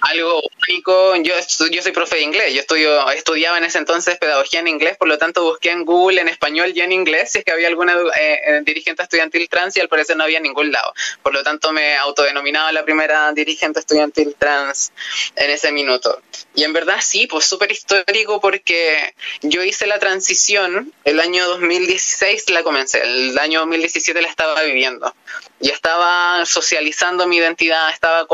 algo 0.00 0.40
único. 0.68 1.16
Yo, 1.16 1.34
yo 1.70 1.82
soy 1.82 1.92
profe 1.92 2.16
de 2.16 2.22
inglés, 2.22 2.54
yo 2.54 2.60
estudio, 2.60 3.10
estudiaba 3.10 3.58
en 3.58 3.64
ese 3.64 3.78
entonces 3.78 4.18
pedagogía 4.18 4.60
en 4.60 4.68
inglés, 4.68 4.96
por 4.96 5.08
lo 5.08 5.18
tanto 5.18 5.42
busqué 5.42 5.70
en 5.70 5.84
Google 5.84 6.20
en 6.20 6.28
español 6.28 6.72
y 6.74 6.80
en 6.80 6.92
inglés 6.92 7.32
si 7.32 7.38
es 7.38 7.44
que 7.44 7.52
había 7.52 7.68
alguna 7.68 7.94
eh, 7.94 8.40
eh, 8.46 8.60
dirigente 8.64 9.02
estudiantil 9.02 9.48
trans 9.48 9.76
y 9.76 9.80
al 9.80 9.88
parecer 9.88 10.16
no 10.16 10.24
había 10.24 10.38
en 10.38 10.44
ningún 10.44 10.70
lado. 10.70 10.92
Por 11.22 11.34
lo 11.34 11.42
tanto 11.42 11.72
me 11.72 11.96
autodenominaba 11.96 12.72
la 12.72 12.84
primera 12.84 13.32
dirigente 13.32 13.80
estudiantil 13.80 14.34
trans 14.38 14.92
en 15.36 15.50
ese 15.50 15.72
minuto. 15.72 16.20
Y 16.54 16.64
en 16.64 16.72
verdad 16.72 16.98
sí, 17.00 17.26
pues 17.26 17.44
súper 17.44 17.70
histórico 17.70 18.40
porque 18.40 19.14
yo 19.50 19.62
hice 19.62 19.86
la 19.86 19.98
transición, 19.98 20.92
el 21.04 21.20
año 21.20 21.46
2016 21.48 22.50
la 22.50 22.62
comencé, 22.62 23.02
el 23.02 23.38
año 23.38 23.60
2017 23.60 24.20
la 24.22 24.28
estaba 24.28 24.62
viviendo. 24.62 25.14
Y 25.60 25.70
estaba 25.70 26.44
socializando 26.46 27.26
mi 27.26 27.36
identidad, 27.36 27.90
estaba 27.90 28.26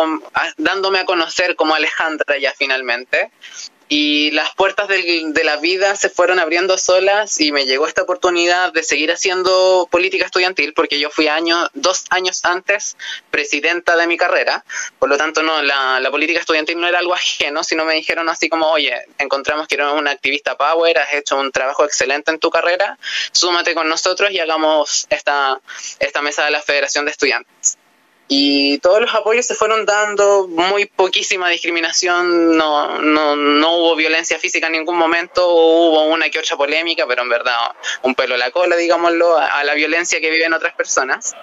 dándome 0.56 1.00
a 1.00 1.04
conocer 1.04 1.56
como 1.56 1.74
Alejandra 1.74 2.38
ya 2.38 2.52
finalmente 2.56 3.30
y 3.96 4.32
las 4.32 4.52
puertas 4.56 4.88
de 4.88 5.44
la 5.44 5.56
vida 5.58 5.94
se 5.94 6.10
fueron 6.10 6.40
abriendo 6.40 6.76
solas 6.78 7.40
y 7.40 7.52
me 7.52 7.64
llegó 7.64 7.86
esta 7.86 8.02
oportunidad 8.02 8.72
de 8.72 8.82
seguir 8.82 9.12
haciendo 9.12 9.86
política 9.88 10.24
estudiantil 10.26 10.74
porque 10.74 10.98
yo 10.98 11.10
fui 11.10 11.28
años, 11.28 11.70
dos 11.74 12.04
años 12.10 12.44
antes 12.44 12.96
presidenta 13.30 13.96
de 13.96 14.08
mi 14.08 14.16
carrera, 14.16 14.64
por 14.98 15.08
lo 15.08 15.16
tanto 15.16 15.44
no 15.44 15.62
la, 15.62 16.00
la 16.00 16.10
política 16.10 16.40
estudiantil 16.40 16.80
no 16.80 16.88
era 16.88 16.98
algo 16.98 17.14
ajeno, 17.14 17.62
sino 17.62 17.84
me 17.84 17.94
dijeron 17.94 18.28
así 18.28 18.48
como, 18.48 18.66
oye, 18.66 19.00
encontramos 19.18 19.68
que 19.68 19.76
eres 19.76 19.86
una 19.92 20.10
activista 20.10 20.56
power, 20.56 20.98
has 20.98 21.14
hecho 21.14 21.38
un 21.38 21.52
trabajo 21.52 21.84
excelente 21.84 22.32
en 22.32 22.40
tu 22.40 22.50
carrera, 22.50 22.98
súmate 23.30 23.74
con 23.74 23.88
nosotros 23.88 24.32
y 24.32 24.40
hagamos 24.40 25.06
esta, 25.08 25.60
esta 26.00 26.20
mesa 26.20 26.44
de 26.44 26.50
la 26.50 26.62
Federación 26.62 27.04
de 27.04 27.12
Estudiantes 27.12 27.78
y 28.26 28.78
todos 28.78 29.00
los 29.00 29.14
apoyos 29.14 29.46
se 29.46 29.54
fueron 29.54 29.84
dando, 29.84 30.48
muy 30.48 30.86
poquísima 30.86 31.48
discriminación, 31.50 32.56
no, 32.56 32.98
no, 33.00 33.36
no 33.36 33.76
hubo 33.76 33.96
violencia 33.96 34.38
física 34.38 34.66
en 34.66 34.72
ningún 34.72 34.96
momento, 34.96 35.46
hubo 35.46 36.04
una 36.06 36.30
que 36.30 36.38
otra 36.38 36.56
polémica, 36.56 37.06
pero 37.06 37.22
en 37.22 37.28
verdad 37.28 37.72
un 38.02 38.14
pelo 38.14 38.34
a 38.34 38.38
la 38.38 38.50
cola, 38.50 38.76
digámoslo, 38.76 39.36
a, 39.36 39.62
la 39.64 39.74
violencia 39.74 40.20
que 40.20 40.30
viven 40.30 40.52
otras 40.54 40.74
personas. 40.74 41.34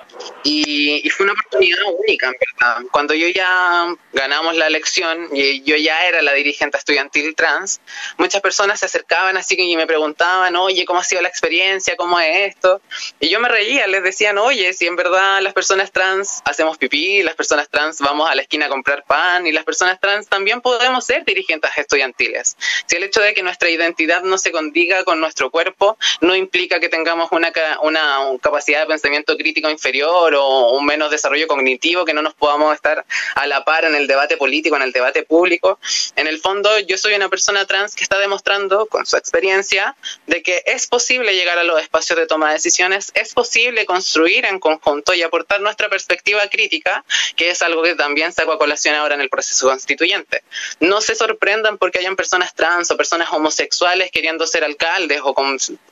Y, 0.44 1.02
y, 1.06 1.10
fue 1.10 1.26
una 1.26 1.34
oportunidad 1.34 1.80
única, 1.98 2.28
en 2.28 2.34
verdad. 2.40 2.84
Cuando 2.92 3.14
yo 3.14 3.28
ya 3.28 3.94
ganamos 4.14 4.56
la 4.56 4.68
elección 4.68 5.30
y 5.34 5.64
yo 5.64 5.76
ya 5.76 6.06
era 6.06 6.22
la 6.22 6.34
dirigente 6.34 6.78
estudiantil 6.78 7.36
trans, 7.36 7.82
muchas 8.18 8.42
personas 8.42 8.80
se 8.80 8.86
acercaban 8.86 9.38
así 9.38 9.56
que 9.56 9.76
me 9.76 9.88
preguntaban, 9.88 10.56
oye, 10.56 10.86
¿cómo 10.86 11.00
ha 11.00 11.04
sido 11.04 11.22
la 11.22 11.30
experiencia? 11.30 11.96
¿Cómo 11.96 12.20
es 12.20 12.56
esto? 12.56 12.82
Y 13.20 13.30
yo 13.30 13.40
me 13.40 13.50
reía, 13.50 13.88
les 13.88 14.04
decían, 14.04 14.38
oye, 14.38 14.74
si 14.74 14.88
en 14.88 14.96
verdad 14.96 15.42
las 15.42 15.54
personas 15.54 15.92
trans 15.92 16.42
hacemos 16.46 16.71
pipí, 16.78 17.24
las 17.24 17.36
personas 17.36 17.70
trans 17.70 18.00
vamos 18.00 18.30
a 18.30 18.36
la 18.36 18.42
esquina 18.42 18.68
a 18.68 18.70
comprar 18.70 19.04
pan 19.04 19.48
y 19.48 19.52
las 19.52 19.64
personas 19.64 20.00
trans 20.00 20.28
también 20.28 20.62
podemos 20.62 21.06
ser 21.06 21.26
dirigentes 21.26 21.72
estudiantiles. 21.78 22.58
Si 22.86 22.96
el 22.96 23.04
hecho 23.04 23.22
de 23.22 23.34
que 23.34 23.44
nuestra 23.44 23.70
identidad 23.70 24.24
no 24.24 24.38
se 24.38 24.52
condiga 24.52 25.04
con 25.04 25.20
nuestro 25.20 25.52
cuerpo 25.52 25.98
no 26.22 26.36
implica 26.36 26.80
que 26.80 26.90
tengamos 26.90 27.32
una, 27.32 27.52
una 27.82 28.20
capacidad 28.42 28.82
de 28.82 28.88
pensamiento 28.88 29.38
crítico 29.38 29.70
inferior 29.70 30.34
o 30.36 30.72
un 30.72 30.86
menos 30.86 31.12
desarrollo 31.12 31.48
cognitivo, 31.48 32.06
que 32.06 32.14
no 32.14 32.22
nos 32.22 32.34
podamos 32.34 32.74
estar 32.74 33.06
a 33.36 33.48
la 33.48 33.64
par 33.64 33.86
en 33.86 33.96
el 33.96 34.08
debate 34.08 34.38
político, 34.38 34.76
en 34.76 34.84
el 34.84 34.92
debate 34.92 35.24
público. 35.24 35.80
En 36.16 36.28
el 36.28 36.40
fondo, 36.40 36.80
yo 36.80 36.98
soy 36.98 37.14
una 37.14 37.30
persona 37.30 37.66
trans 37.66 37.96
que 37.96 38.04
está 38.04 38.20
demostrando 38.20 38.86
con 38.86 39.06
su 39.06 39.18
experiencia 39.18 39.96
de 40.28 40.42
que 40.42 40.64
es 40.66 40.88
posible 40.88 41.36
llegar 41.36 41.58
a 41.60 41.64
los 41.64 41.82
espacios 41.82 42.18
de 42.18 42.28
toma 42.28 42.48
de 42.48 42.54
decisiones, 42.54 43.12
es 43.16 43.34
posible 43.34 43.86
construir 43.86 44.46
en 44.46 44.60
conjunto 44.60 45.14
y 45.14 45.22
aportar 45.22 45.62
nuestra 45.62 45.90
perspectiva 45.90 46.48
crítica 46.48 46.61
que 46.70 47.50
es 47.50 47.62
algo 47.62 47.84
que 47.84 47.96
también 47.96 48.32
saco 48.32 48.52
a 48.52 48.58
colación 48.58 48.96
ahora 48.96 49.16
en 49.16 49.22
el 49.22 49.30
proceso 49.30 49.68
constituyente. 49.68 50.44
No 50.80 51.02
se 51.02 51.16
sorprendan 51.16 51.78
porque 51.78 52.00
hayan 52.00 52.16
personas 52.16 52.54
trans 52.54 52.92
o 52.92 52.98
personas 52.98 53.32
homosexuales 53.32 54.12
queriendo 54.12 54.48
ser 54.48 54.64
alcaldes 54.64 55.22
o 55.24 55.36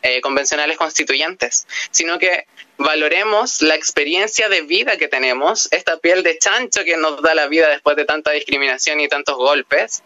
eh, 0.01 0.21
convencionales 0.21 0.77
constituyentes, 0.77 1.67
sino 1.91 2.19
que 2.19 2.45
valoremos 2.77 3.61
la 3.61 3.75
experiencia 3.75 4.47
de 4.47 4.61
vida 4.61 4.97
que 4.97 5.07
tenemos, 5.07 5.67
esta 5.71 5.97
piel 5.97 6.23
de 6.23 6.38
chancho 6.38 6.83
que 6.83 6.97
nos 6.97 7.21
da 7.21 7.35
la 7.35 7.47
vida 7.47 7.67
después 7.69 7.97
de 7.97 8.05
tanta 8.05 8.31
discriminación 8.31 8.99
y 9.01 9.09
tantos 9.09 9.35
golpes, 9.35 10.01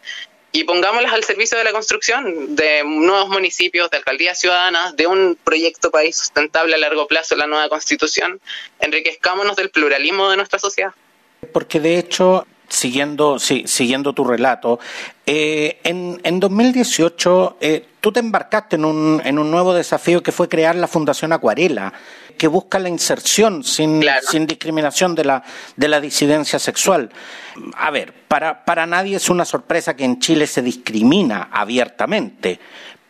y 0.55 0.65
pongámoslas 0.65 1.11
al 1.11 1.23
servicio 1.23 1.57
de 1.57 1.63
la 1.63 1.71
construcción 1.71 2.55
de 2.55 2.83
nuevos 2.85 3.27
municipios, 3.27 3.89
de 3.89 3.97
alcaldías 3.97 4.39
ciudadanas, 4.39 4.95
de 4.95 5.07
un 5.07 5.35
proyecto 5.43 5.89
país 5.89 6.15
sustentable 6.15 6.75
a 6.75 6.77
largo 6.77 7.07
plazo, 7.07 7.35
la 7.35 7.47
nueva 7.47 7.67
constitución. 7.69 8.39
Enriquezcámonos 8.79 9.55
del 9.55 9.71
pluralismo 9.71 10.29
de 10.29 10.37
nuestra 10.37 10.59
sociedad. 10.59 10.93
Porque 11.51 11.79
de 11.79 11.97
hecho, 11.97 12.45
siguiendo, 12.67 13.39
siguiendo 13.39 14.13
tu 14.13 14.23
relato, 14.23 14.79
eh, 15.25 15.79
en, 15.83 16.19
en 16.23 16.39
2018 16.39 17.57
eh, 17.61 17.85
tú 18.01 18.11
te 18.11 18.19
embarcaste 18.19 18.75
en 18.75 18.85
un, 18.85 19.21
en 19.23 19.39
un 19.39 19.49
nuevo 19.49 19.73
desafío 19.73 20.21
que 20.21 20.31
fue 20.31 20.49
crear 20.49 20.75
la 20.75 20.87
Fundación 20.87 21.33
Acuarela 21.33 21.93
que 22.37 22.47
busca 22.47 22.79
la 22.79 22.89
inserción 22.89 23.63
sin, 23.63 24.03
sin 24.27 24.47
discriminación 24.47 25.15
de 25.15 25.25
la, 25.25 25.43
de 25.75 25.87
la 25.87 26.01
disidencia 26.01 26.59
sexual. 26.59 27.09
A 27.77 27.91
ver, 27.91 28.13
para, 28.27 28.65
para 28.65 28.85
nadie 28.85 29.17
es 29.17 29.29
una 29.29 29.45
sorpresa 29.45 29.95
que 29.95 30.03
en 30.03 30.19
Chile 30.19 30.47
se 30.47 30.61
discrimina 30.61 31.49
abiertamente, 31.51 32.59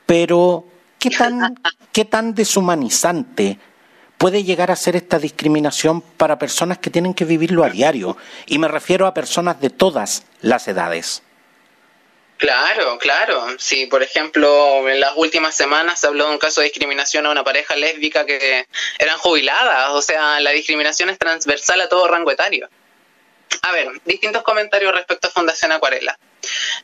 pero 0.05 0.65
¿qué 0.99 1.09
tan, 1.09 1.55
qué 1.91 2.05
tan 2.05 2.35
deshumanizante 2.35 3.57
puede 4.23 4.45
llegar 4.45 4.71
a 4.71 4.77
ser 4.77 4.95
esta 4.95 5.19
discriminación 5.19 5.99
para 5.99 6.39
personas 6.39 6.77
que 6.77 6.89
tienen 6.89 7.13
que 7.13 7.25
vivirlo 7.25 7.65
a 7.65 7.69
diario? 7.69 8.15
Y 8.45 8.57
me 8.57 8.69
refiero 8.69 9.05
a 9.05 9.13
personas 9.13 9.59
de 9.59 9.69
todas 9.69 10.23
las 10.39 10.65
edades. 10.69 11.23
Claro, 12.37 12.97
claro. 12.99 13.47
Sí, 13.59 13.85
por 13.85 14.01
ejemplo, 14.01 14.87
en 14.87 15.01
las 15.01 15.11
últimas 15.17 15.53
semanas 15.55 15.99
se 15.99 16.07
habló 16.07 16.27
de 16.27 16.31
un 16.31 16.37
caso 16.37 16.61
de 16.61 16.67
discriminación 16.67 17.25
a 17.25 17.31
una 17.31 17.43
pareja 17.43 17.75
lésbica 17.75 18.25
que 18.25 18.65
eran 18.97 19.17
jubiladas. 19.17 19.89
O 19.89 20.01
sea, 20.01 20.39
la 20.39 20.51
discriminación 20.51 21.09
es 21.09 21.19
transversal 21.19 21.81
a 21.81 21.89
todo 21.89 22.07
rango 22.07 22.31
etario. 22.31 22.69
A 23.61 23.73
ver, 23.73 23.89
distintos 24.05 24.41
comentarios 24.43 24.95
respecto 24.95 25.27
a 25.27 25.31
Fundación 25.31 25.73
Acuarela. 25.73 26.17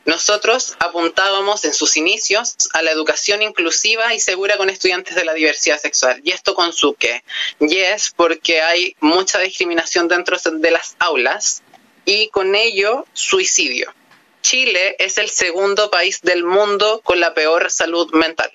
Nosotros 0.06 0.76
apuntábamos 0.80 1.66
en 1.66 1.74
sus 1.74 1.98
inicios 1.98 2.56
a 2.74 2.82
la 2.82 2.92
educación 2.92 3.42
inclusiva 3.42 4.14
y 4.14 4.20
segura 4.20 4.58
con 4.58 4.70
estudiantes 4.70 5.16
de 5.16 5.26
la 5.26 5.34
diversidad 5.34 5.80
sexual. 5.80 6.22
¿Y 6.24 6.32
esto 6.32 6.56
con 6.56 6.74
su 6.74 6.96
qué? 6.96 7.24
Y 7.60 7.78
es 7.78 8.12
porque 8.16 8.62
hay 8.62 8.96
mucha 9.00 9.40
discriminación 9.40 10.08
dentro 10.08 10.38
de 10.52 10.72
las 10.72 10.96
aulas 11.00 11.62
y 12.06 12.30
con 12.30 12.56
ello 12.56 13.06
suicidio. 13.14 13.94
Chile 14.42 14.96
es 15.00 15.18
el 15.18 15.30
segundo 15.30 15.92
país 15.92 16.22
del 16.22 16.44
mundo 16.44 17.02
con 17.04 17.20
la 17.20 17.34
peor 17.34 17.70
salud 17.70 18.12
mental. 18.14 18.52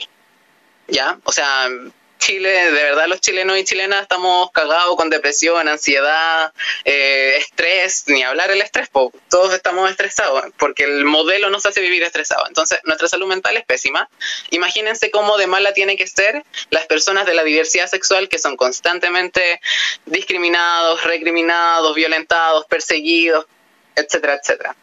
¿Ya? 0.88 1.18
O 1.24 1.32
sea, 1.32 1.68
Chile, 2.18 2.48
de 2.48 2.82
verdad 2.82 3.06
los 3.06 3.20
chilenos 3.20 3.58
y 3.58 3.64
chilenas 3.64 4.02
estamos 4.02 4.50
cagados 4.52 4.96
con 4.96 5.10
depresión, 5.10 5.68
ansiedad, 5.68 6.52
eh, 6.84 7.36
estrés, 7.38 8.04
ni 8.06 8.22
hablar 8.22 8.50
el 8.50 8.62
estrés, 8.62 8.88
todos 9.28 9.52
estamos 9.52 9.90
estresados, 9.90 10.44
porque 10.58 10.84
el 10.84 11.04
modelo 11.04 11.50
nos 11.50 11.66
hace 11.66 11.80
vivir 11.80 12.02
estresados. 12.02 12.48
Entonces, 12.48 12.80
nuestra 12.84 13.08
salud 13.08 13.26
mental 13.26 13.56
es 13.56 13.64
pésima. 13.64 14.08
Imagínense 14.50 15.10
cómo 15.10 15.36
de 15.36 15.46
mala 15.46 15.74
tiene 15.74 15.96
que 15.96 16.06
ser 16.06 16.44
las 16.70 16.86
personas 16.86 17.26
de 17.26 17.34
la 17.34 17.44
diversidad 17.44 17.88
sexual 17.88 18.28
que 18.28 18.38
son 18.38 18.56
constantemente 18.56 19.60
discriminados, 20.06 21.04
recriminados, 21.04 21.94
violentados, 21.94 22.66
perseguidos, 22.66 23.46
etcétera, 23.96 24.38
etcétera. 24.40 24.76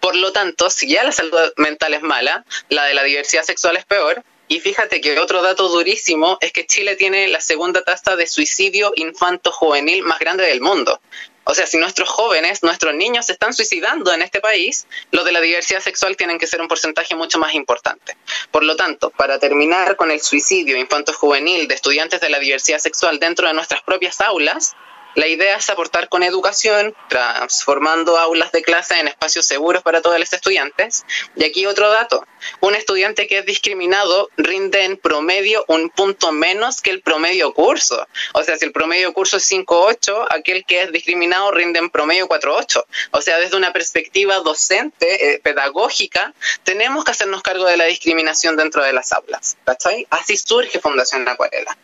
Por 0.00 0.14
lo 0.14 0.32
tanto, 0.32 0.70
si 0.70 0.88
ya 0.88 1.02
la 1.02 1.12
salud 1.12 1.36
mental 1.56 1.94
es 1.94 2.02
mala, 2.02 2.44
la 2.68 2.84
de 2.84 2.94
la 2.94 3.02
diversidad 3.02 3.42
sexual 3.42 3.76
es 3.76 3.84
peor. 3.84 4.22
Y 4.50 4.58
fíjate 4.58 5.00
que 5.00 5.16
otro 5.20 5.42
dato 5.42 5.68
durísimo 5.68 6.36
es 6.40 6.52
que 6.52 6.66
Chile 6.66 6.96
tiene 6.96 7.28
la 7.28 7.40
segunda 7.40 7.84
tasa 7.84 8.16
de 8.16 8.26
suicidio 8.26 8.92
infanto-juvenil 8.96 10.02
más 10.02 10.18
grande 10.18 10.44
del 10.44 10.60
mundo. 10.60 11.00
O 11.44 11.54
sea, 11.54 11.68
si 11.68 11.78
nuestros 11.78 12.08
jóvenes, 12.08 12.64
nuestros 12.64 12.92
niños 12.96 13.26
se 13.26 13.34
están 13.34 13.54
suicidando 13.54 14.12
en 14.12 14.22
este 14.22 14.40
país, 14.40 14.88
los 15.12 15.24
de 15.24 15.30
la 15.30 15.40
diversidad 15.40 15.78
sexual 15.78 16.16
tienen 16.16 16.36
que 16.36 16.48
ser 16.48 16.60
un 16.60 16.66
porcentaje 16.66 17.14
mucho 17.14 17.38
más 17.38 17.54
importante. 17.54 18.16
Por 18.50 18.64
lo 18.64 18.74
tanto, 18.74 19.10
para 19.10 19.38
terminar 19.38 19.94
con 19.94 20.10
el 20.10 20.20
suicidio 20.20 20.76
infanto-juvenil 20.78 21.68
de 21.68 21.74
estudiantes 21.76 22.20
de 22.20 22.30
la 22.30 22.40
diversidad 22.40 22.80
sexual 22.80 23.20
dentro 23.20 23.46
de 23.46 23.54
nuestras 23.54 23.82
propias 23.82 24.20
aulas, 24.20 24.74
La 25.16 25.26
idea 25.26 25.56
es 25.56 25.68
aportar 25.70 26.08
con 26.08 26.22
educación, 26.22 26.94
transformando 27.08 28.16
aulas 28.16 28.52
de 28.52 28.62
clase 28.62 28.98
en 28.98 29.08
espacios 29.08 29.44
seguros 29.44 29.82
para 29.82 30.02
todos 30.02 30.18
los 30.18 30.32
estudiantes. 30.32 31.04
Y 31.34 31.44
aquí 31.44 31.66
otro 31.66 31.90
dato, 31.90 32.24
un 32.60 32.76
estudiante 32.76 33.26
que 33.26 33.38
es 33.38 33.46
discriminado 33.46 34.28
rinde 34.36 34.84
en 34.84 34.96
promedio 34.96 35.64
un 35.66 35.90
punto 35.90 36.30
menos 36.30 36.80
que 36.80 36.90
el 36.90 37.02
promedio 37.02 37.52
curso. 37.52 38.06
O 38.34 38.44
sea, 38.44 38.56
si 38.56 38.64
el 38.64 38.72
promedio 38.72 39.12
curso 39.12 39.38
es 39.38 39.50
5.8, 39.50 40.26
aquel 40.30 40.64
que 40.64 40.82
es 40.82 40.92
discriminado 40.92 41.50
rinde 41.50 41.80
en 41.80 41.90
promedio 41.90 42.28
4.8. 42.28 42.84
O 43.10 43.20
sea, 43.20 43.38
desde 43.38 43.56
una 43.56 43.72
perspectiva 43.72 44.38
docente, 44.38 45.34
eh, 45.34 45.40
pedagógica, 45.40 46.34
tenemos 46.62 47.04
que 47.04 47.10
hacernos 47.10 47.42
cargo 47.42 47.64
de 47.64 47.76
la 47.76 47.84
discriminación 47.84 48.56
dentro 48.56 48.84
de 48.84 48.92
las 48.92 49.12
aulas. 49.12 49.56
¿Cachai? 49.64 50.06
Así 50.10 50.36
surge 50.36 50.78
Fundación 50.78 51.28
Acuarela. 51.28 51.76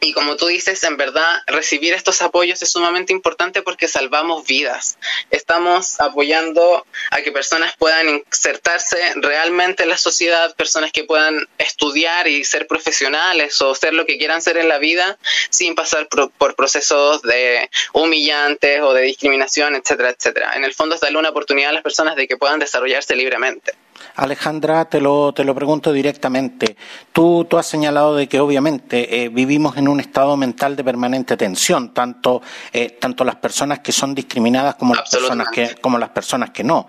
Y 0.00 0.12
como 0.12 0.36
tú 0.36 0.46
dices, 0.46 0.82
en 0.84 0.96
verdad, 0.96 1.42
recibir 1.46 1.92
estos 1.92 2.22
apoyos 2.22 2.62
es 2.62 2.70
sumamente 2.70 3.12
importante 3.12 3.62
porque 3.62 3.88
salvamos 3.88 4.46
vidas. 4.46 4.96
Estamos 5.30 5.98
apoyando 6.00 6.86
a 7.10 7.20
que 7.22 7.32
personas 7.32 7.74
puedan 7.76 8.08
insertarse 8.08 8.98
realmente 9.16 9.82
en 9.82 9.88
la 9.88 9.98
sociedad, 9.98 10.54
personas 10.54 10.92
que 10.92 11.02
puedan 11.02 11.48
estudiar 11.58 12.28
y 12.28 12.44
ser 12.44 12.68
profesionales 12.68 13.60
o 13.60 13.74
ser 13.74 13.92
lo 13.92 14.06
que 14.06 14.18
quieran 14.18 14.40
ser 14.40 14.56
en 14.56 14.68
la 14.68 14.78
vida 14.78 15.18
sin 15.50 15.74
pasar 15.74 16.08
por, 16.08 16.54
procesos 16.54 17.22
de 17.22 17.68
humillantes 17.92 18.80
o 18.82 18.94
de 18.94 19.02
discriminación, 19.02 19.74
etcétera, 19.74 20.10
etcétera. 20.10 20.52
En 20.54 20.64
el 20.64 20.74
fondo 20.74 20.94
es 20.94 21.00
darle 21.00 21.18
una 21.18 21.30
oportunidad 21.30 21.70
a 21.70 21.74
las 21.74 21.82
personas 21.82 22.14
de 22.14 22.28
que 22.28 22.36
puedan 22.36 22.60
desarrollarse 22.60 23.16
libremente. 23.16 23.72
Alejandra, 24.16 24.84
te 24.86 25.00
lo, 25.00 25.32
te 25.32 25.44
lo 25.44 25.54
pregunto 25.54 25.92
directamente. 25.92 26.76
Tú, 27.12 27.46
tú 27.48 27.58
has 27.58 27.66
señalado 27.66 28.16
de 28.16 28.28
que 28.28 28.40
obviamente 28.40 29.24
eh, 29.24 29.28
vivimos 29.28 29.76
en 29.76 29.88
un 29.88 30.00
estado 30.00 30.36
mental 30.36 30.76
de 30.76 30.84
permanente 30.84 31.36
tensión, 31.36 31.94
tanto, 31.94 32.42
eh, 32.72 32.96
tanto 33.00 33.24
las 33.24 33.36
personas 33.36 33.80
que 33.80 33.92
son 33.92 34.14
discriminadas 34.14 34.74
como 34.74 34.94
las, 34.94 35.10
personas 35.10 35.48
que, 35.52 35.74
como 35.80 35.98
las 35.98 36.10
personas 36.10 36.50
que 36.50 36.64
no. 36.64 36.88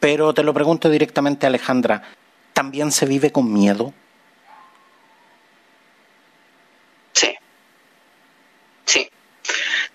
Pero 0.00 0.34
te 0.34 0.42
lo 0.42 0.52
pregunto 0.52 0.90
directamente, 0.90 1.46
Alejandra, 1.46 2.02
¿también 2.52 2.92
se 2.92 3.06
vive 3.06 3.32
con 3.32 3.52
miedo? 3.52 3.92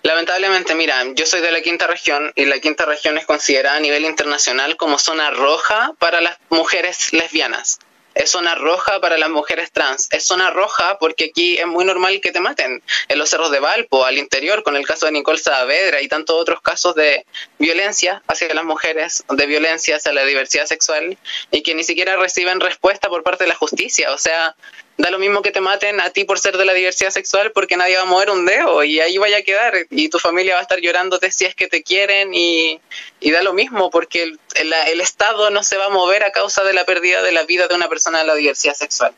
Lamentablemente, 0.02 0.74
mira, 0.74 1.04
yo 1.14 1.26
soy 1.26 1.40
de 1.40 1.50
la 1.50 1.60
quinta 1.60 1.86
región 1.86 2.32
y 2.34 2.46
la 2.46 2.58
quinta 2.58 2.86
región 2.86 3.18
es 3.18 3.26
considerada 3.26 3.76
a 3.76 3.80
nivel 3.80 4.04
internacional 4.04 4.76
como 4.76 4.98
zona 4.98 5.30
roja 5.30 5.92
para 5.98 6.20
las 6.20 6.38
mujeres 6.48 7.12
lesbianas. 7.12 7.78
Es 8.14 8.30
zona 8.30 8.54
roja 8.54 9.00
para 9.00 9.18
las 9.18 9.30
mujeres 9.30 9.70
trans. 9.70 10.08
Es 10.10 10.24
zona 10.24 10.50
roja 10.50 10.98
porque 10.98 11.26
aquí 11.26 11.58
es 11.58 11.66
muy 11.66 11.84
normal 11.84 12.20
que 12.20 12.32
te 12.32 12.40
maten. 12.40 12.82
En 13.08 13.18
los 13.18 13.30
cerros 13.30 13.50
de 13.50 13.60
Valpo, 13.60 14.04
al 14.04 14.18
interior, 14.18 14.62
con 14.62 14.74
el 14.74 14.86
caso 14.86 15.06
de 15.06 15.12
Nicole 15.12 15.38
Saavedra 15.38 16.00
y 16.00 16.08
tantos 16.08 16.36
otros 16.36 16.60
casos 16.60 16.94
de 16.96 17.24
violencia 17.58 18.22
hacia 18.26 18.52
las 18.52 18.64
mujeres, 18.64 19.24
de 19.28 19.46
violencia 19.46 19.96
hacia 19.96 20.12
la 20.12 20.24
diversidad 20.24 20.66
sexual, 20.66 21.18
y 21.52 21.62
que 21.62 21.74
ni 21.74 21.84
siquiera 21.84 22.16
reciben 22.16 22.58
respuesta 22.58 23.08
por 23.08 23.22
parte 23.22 23.44
de 23.44 23.48
la 23.50 23.56
justicia. 23.56 24.12
O 24.12 24.18
sea, 24.18 24.56
da 25.00 25.10
lo 25.10 25.18
mismo 25.18 25.42
que 25.42 25.50
te 25.50 25.60
maten 25.60 26.00
a 26.00 26.10
ti 26.10 26.24
por 26.24 26.38
ser 26.38 26.56
de 26.56 26.64
la 26.64 26.72
diversidad 26.72 27.10
sexual 27.10 27.52
porque 27.52 27.76
nadie 27.76 27.96
va 27.96 28.02
a 28.02 28.06
mover 28.06 28.30
un 28.30 28.44
dedo 28.44 28.84
y 28.84 29.00
ahí 29.00 29.18
vaya 29.18 29.38
a 29.38 29.42
quedar 29.42 29.74
y 29.90 30.08
tu 30.08 30.18
familia 30.18 30.54
va 30.54 30.60
a 30.60 30.62
estar 30.62 30.80
llorándote 30.80 31.30
si 31.30 31.44
es 31.44 31.54
que 31.54 31.68
te 31.68 31.82
quieren 31.82 32.34
y, 32.34 32.80
da 33.20 33.42
lo 33.42 33.52
mismo 33.52 33.90
porque 33.90 34.22
el, 34.22 34.38
el, 34.54 35.00
Estado 35.00 35.50
no 35.50 35.62
se 35.62 35.76
va 35.76 35.86
a 35.86 35.90
mover 35.90 36.24
a 36.24 36.32
causa 36.32 36.62
de 36.64 36.72
la 36.72 36.84
pérdida 36.84 37.22
de 37.22 37.32
la 37.32 37.44
vida 37.44 37.68
de 37.68 37.74
una 37.74 37.88
persona 37.88 38.18
de 38.18 38.24
la 38.24 38.34
diversidad 38.34 38.74
sexual. 38.74 39.14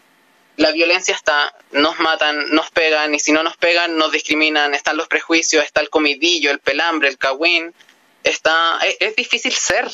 La 0.56 0.70
violencia 0.70 1.14
está, 1.14 1.54
nos 1.72 1.98
matan, 1.98 2.50
nos 2.50 2.70
pegan 2.70 3.14
y 3.14 3.18
si 3.18 3.32
no 3.32 3.42
nos 3.42 3.56
pegan 3.56 3.96
nos 3.96 4.12
discriminan, 4.12 4.74
están 4.74 4.96
los 4.96 5.08
prejuicios, 5.08 5.64
está 5.64 5.80
el 5.80 5.88
comidillo, 5.88 6.50
el 6.50 6.58
pelambre, 6.58 7.08
el 7.08 7.16
cagüín, 7.16 7.74
está, 8.22 8.78
es 9.00 9.16
difícil 9.16 9.52
ser, 9.52 9.88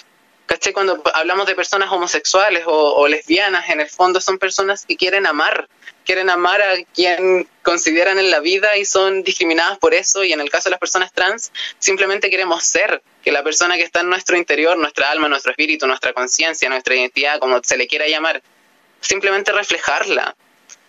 ¿Caché? 0.49 0.73
Cuando 0.73 1.03
hablamos 1.13 1.47
de 1.47 1.55
personas 1.55 1.93
homosexuales 1.93 2.65
o, 2.67 3.07
lesbianas, 3.07 3.69
en 3.69 3.83
el 3.83 3.89
fondo 3.91 4.19
son 4.19 4.39
personas 4.39 4.87
que 4.87 4.97
quieren 4.97 5.27
amar, 5.27 5.69
quieren 6.07 6.31
amar 6.31 6.63
a 6.63 6.75
quien 6.95 7.47
consideran 7.63 8.19
en 8.19 8.31
la 8.31 8.41
vida 8.41 8.79
y 8.79 8.87
son 8.87 9.23
discriminadas 9.25 9.77
por 9.77 9.93
eso. 9.93 10.25
Y 10.25 10.33
en 10.33 10.41
el 10.41 10.49
caso 10.49 10.65
de 10.65 10.71
las 10.71 10.81
personas 10.81 11.13
trans, 11.13 11.53
simplemente 11.79 12.31
queremos 12.31 12.65
ser, 12.65 13.03
que 13.23 13.31
la 13.31 13.45
persona 13.45 13.77
que 13.77 13.83
está 13.83 14.01
en 14.01 14.09
nuestro 14.09 14.39
interior, 14.39 14.79
nuestra 14.79 15.11
alma, 15.11 15.29
nuestro 15.29 15.51
espíritu, 15.51 15.87
nuestra 15.87 16.15
conciencia, 16.15 16.71
nuestra 16.71 16.95
identidad, 16.95 17.39
como 17.41 17.63
se 17.63 17.77
le 17.77 17.87
quiera 17.87 18.09
llamar, 18.09 18.43
simplemente 19.03 19.53
reflejarla. 19.53 20.35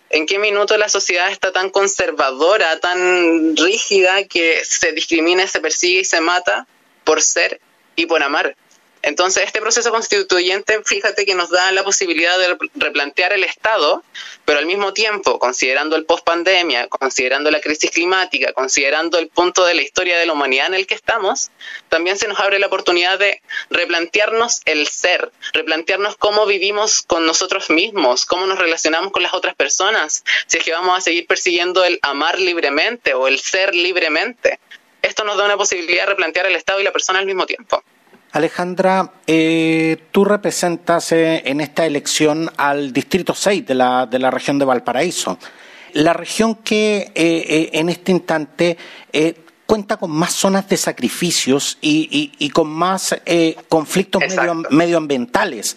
¿En 0.08 0.24
qué 0.24 0.38
minuto 0.38 0.78
la 0.78 0.88
sociedad 0.88 1.30
está 1.30 1.52
tan 1.52 1.68
conservadora, 1.68 2.80
tan 2.80 3.58
rígida, 3.58 4.24
que 4.24 4.64
se 4.64 4.92
discrimina, 4.92 5.46
se 5.46 5.60
persigue 5.60 6.00
y 6.00 6.04
se 6.06 6.22
mata 6.22 6.66
por 7.04 7.20
ser 7.20 7.60
y 7.94 8.06
por 8.06 8.22
amar? 8.22 8.56
Entonces, 9.02 9.44
este 9.46 9.60
proceso 9.60 9.90
constituyente, 9.90 10.82
fíjate 10.84 11.24
que 11.24 11.34
nos 11.34 11.48
da 11.48 11.72
la 11.72 11.82
posibilidad 11.82 12.38
de 12.38 12.58
replantear 12.74 13.32
el 13.32 13.44
Estado, 13.44 14.04
pero 14.44 14.58
al 14.58 14.66
mismo 14.66 14.92
tiempo, 14.92 15.38
considerando 15.38 15.96
el 15.96 16.04
post-pandemia, 16.04 16.88
considerando 16.88 17.50
la 17.50 17.60
crisis 17.60 17.90
climática, 17.90 18.52
considerando 18.52 19.18
el 19.18 19.28
punto 19.28 19.64
de 19.64 19.74
la 19.74 19.82
historia 19.82 20.18
de 20.18 20.26
la 20.26 20.34
humanidad 20.34 20.66
en 20.66 20.74
el 20.74 20.86
que 20.86 20.94
estamos, 20.94 21.50
también 21.88 22.18
se 22.18 22.28
nos 22.28 22.38
abre 22.40 22.58
la 22.58 22.66
oportunidad 22.66 23.18
de 23.18 23.40
replantearnos 23.70 24.60
el 24.66 24.86
ser, 24.86 25.32
replantearnos 25.52 26.16
cómo 26.16 26.44
vivimos 26.44 27.02
con 27.02 27.24
nosotros 27.24 27.70
mismos, 27.70 28.26
cómo 28.26 28.46
nos 28.46 28.58
relacionamos 28.58 29.12
con 29.12 29.22
las 29.22 29.32
otras 29.32 29.54
personas, 29.54 30.24
si 30.46 30.58
es 30.58 30.64
que 30.64 30.72
vamos 30.72 30.98
a 30.98 31.00
seguir 31.00 31.26
persiguiendo 31.26 31.84
el 31.84 31.98
amar 32.02 32.38
libremente 32.38 33.14
o 33.14 33.28
el 33.28 33.38
ser 33.38 33.74
libremente. 33.74 34.60
Esto 35.00 35.24
nos 35.24 35.38
da 35.38 35.46
una 35.46 35.56
posibilidad 35.56 36.02
de 36.02 36.10
replantear 36.10 36.46
el 36.46 36.56
Estado 36.56 36.80
y 36.80 36.84
la 36.84 36.92
persona 36.92 37.18
al 37.18 37.26
mismo 37.26 37.46
tiempo. 37.46 37.82
Alejandra, 38.32 39.12
eh, 39.26 40.04
tú 40.12 40.24
representas 40.24 41.10
eh, 41.10 41.42
en 41.46 41.60
esta 41.60 41.84
elección 41.84 42.50
al 42.56 42.92
Distrito 42.92 43.34
6 43.34 43.66
de 43.66 43.74
la, 43.74 44.06
de 44.06 44.20
la 44.20 44.30
región 44.30 44.58
de 44.58 44.64
Valparaíso, 44.64 45.36
la 45.94 46.12
región 46.12 46.54
que 46.56 47.10
eh, 47.14 47.70
en 47.72 47.88
este 47.88 48.12
instante 48.12 48.78
cuenta 49.66 49.96
con 49.96 50.12
más 50.12 50.32
zonas 50.32 50.68
de 50.68 50.76
sacrificios 50.76 51.78
y, 51.80 52.50
con 52.50 52.68
más 52.68 53.16
conflictos 53.68 54.22
medioambientales. 54.70 55.76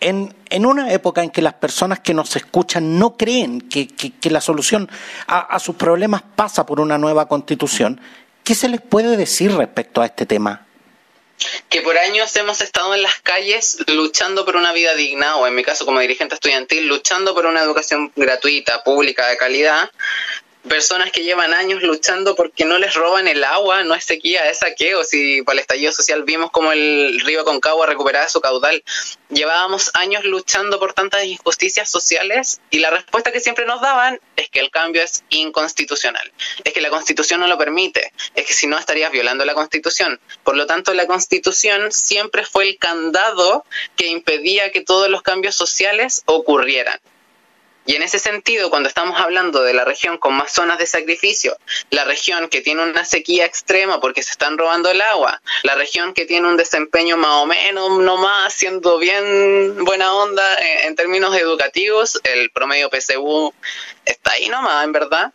En, 0.00 0.34
en, 0.50 0.66
una 0.66 0.92
época 0.92 1.22
en 1.22 1.30
que 1.30 1.42
las 1.42 1.54
personas 1.54 2.00
que 2.00 2.14
nos 2.14 2.34
escuchan 2.34 2.98
no 2.98 3.16
creen 3.16 3.60
que, 3.60 4.30
la 4.30 4.40
solución 4.40 4.88
a 5.28 5.58
sus 5.60 5.76
problemas 5.76 6.22
pasa 6.34 6.66
por 6.66 6.80
una 6.80 6.98
nueva 6.98 7.28
constitución, 7.28 8.00
¿qué 8.42 8.56
se 8.56 8.68
les 8.68 8.80
puede 8.80 9.16
decir 9.16 9.54
respecto 9.54 10.02
a 10.02 10.06
este 10.06 10.26
tema? 10.26 10.66
Que 11.68 11.82
por 11.82 11.96
años 11.98 12.34
hemos 12.36 12.60
estado 12.60 12.94
en 12.94 13.02
las 13.02 13.20
calles 13.20 13.78
luchando 13.86 14.44
por 14.44 14.56
una 14.56 14.72
vida 14.72 14.94
digna, 14.94 15.36
o 15.36 15.46
en 15.46 15.54
mi 15.54 15.62
caso 15.62 15.84
como 15.84 16.00
dirigente 16.00 16.34
estudiantil, 16.34 16.86
luchando 16.86 17.34
por 17.34 17.46
una 17.46 17.62
educación 17.62 18.12
gratuita, 18.16 18.82
pública, 18.84 19.28
de 19.28 19.36
calidad, 19.36 19.90
personas 20.68 21.10
que 21.10 21.24
llevan 21.24 21.52
años 21.54 21.82
luchando 21.82 22.34
porque 22.34 22.64
no 22.64 22.78
les 22.78 22.94
roban 22.94 23.28
el 23.28 23.42
agua, 23.44 23.82
no 23.84 23.94
es 23.94 24.04
sequía, 24.04 24.48
es 24.48 24.58
saqueo. 24.58 25.04
Si 25.04 25.42
para 25.42 25.54
el 25.54 25.60
estallido 25.60 25.92
social 25.92 26.22
vimos 26.22 26.50
como 26.50 26.72
el 26.72 27.20
río 27.24 27.44
Concagua 27.44 27.86
recuperaba 27.86 28.28
su 28.28 28.40
caudal, 28.40 28.82
llevábamos 29.28 29.90
años 29.94 30.24
luchando 30.24 30.78
por 30.78 30.92
tantas 30.92 31.24
injusticias 31.24 31.90
sociales 31.90 32.60
y 32.70 32.78
la 32.78 32.90
respuesta 32.90 33.32
que 33.32 33.40
siempre 33.40 33.66
nos 33.66 33.80
daban 33.80 34.20
es 34.36 34.48
que 34.50 34.60
el 34.60 34.70
cambio 34.70 35.02
es 35.02 35.24
inconstitucional, 35.30 36.32
es 36.64 36.72
que 36.72 36.80
la 36.80 36.90
constitución 36.90 37.40
no 37.40 37.48
lo 37.48 37.58
permite, 37.58 38.12
es 38.34 38.46
que 38.46 38.52
si 38.52 38.66
no 38.66 38.78
estarías 38.78 39.10
violando 39.10 39.44
la 39.44 39.54
constitución. 39.54 40.20
Por 40.44 40.56
lo 40.56 40.66
tanto, 40.66 40.94
la 40.94 41.06
constitución 41.06 41.92
siempre 41.92 42.44
fue 42.44 42.68
el 42.68 42.78
candado 42.78 43.64
que 43.96 44.06
impedía 44.06 44.70
que 44.70 44.82
todos 44.82 45.08
los 45.08 45.22
cambios 45.22 45.54
sociales 45.54 46.22
ocurrieran. 46.26 47.00
Y 47.84 47.96
en 47.96 48.02
ese 48.02 48.20
sentido, 48.20 48.70
cuando 48.70 48.88
estamos 48.88 49.20
hablando 49.20 49.62
de 49.64 49.74
la 49.74 49.84
región 49.84 50.16
con 50.18 50.34
más 50.34 50.52
zonas 50.52 50.78
de 50.78 50.86
sacrificio, 50.86 51.56
la 51.90 52.04
región 52.04 52.48
que 52.48 52.60
tiene 52.60 52.82
una 52.82 53.04
sequía 53.04 53.44
extrema 53.44 54.00
porque 54.00 54.22
se 54.22 54.30
están 54.30 54.56
robando 54.56 54.90
el 54.90 55.00
agua, 55.00 55.42
la 55.64 55.74
región 55.74 56.14
que 56.14 56.24
tiene 56.24 56.46
un 56.46 56.56
desempeño 56.56 57.16
más 57.16 57.42
o 57.42 57.46
menos 57.46 57.98
nomás, 57.98 58.54
siendo 58.54 58.98
bien 58.98 59.84
buena 59.84 60.14
onda 60.14 60.44
en, 60.84 60.94
términos 60.94 61.36
educativos, 61.36 62.20
el 62.22 62.50
promedio 62.50 62.88
PSU 62.88 63.52
está 64.04 64.32
ahí 64.32 64.48
nomás, 64.48 64.84
en 64.84 64.92
verdad. 64.92 65.32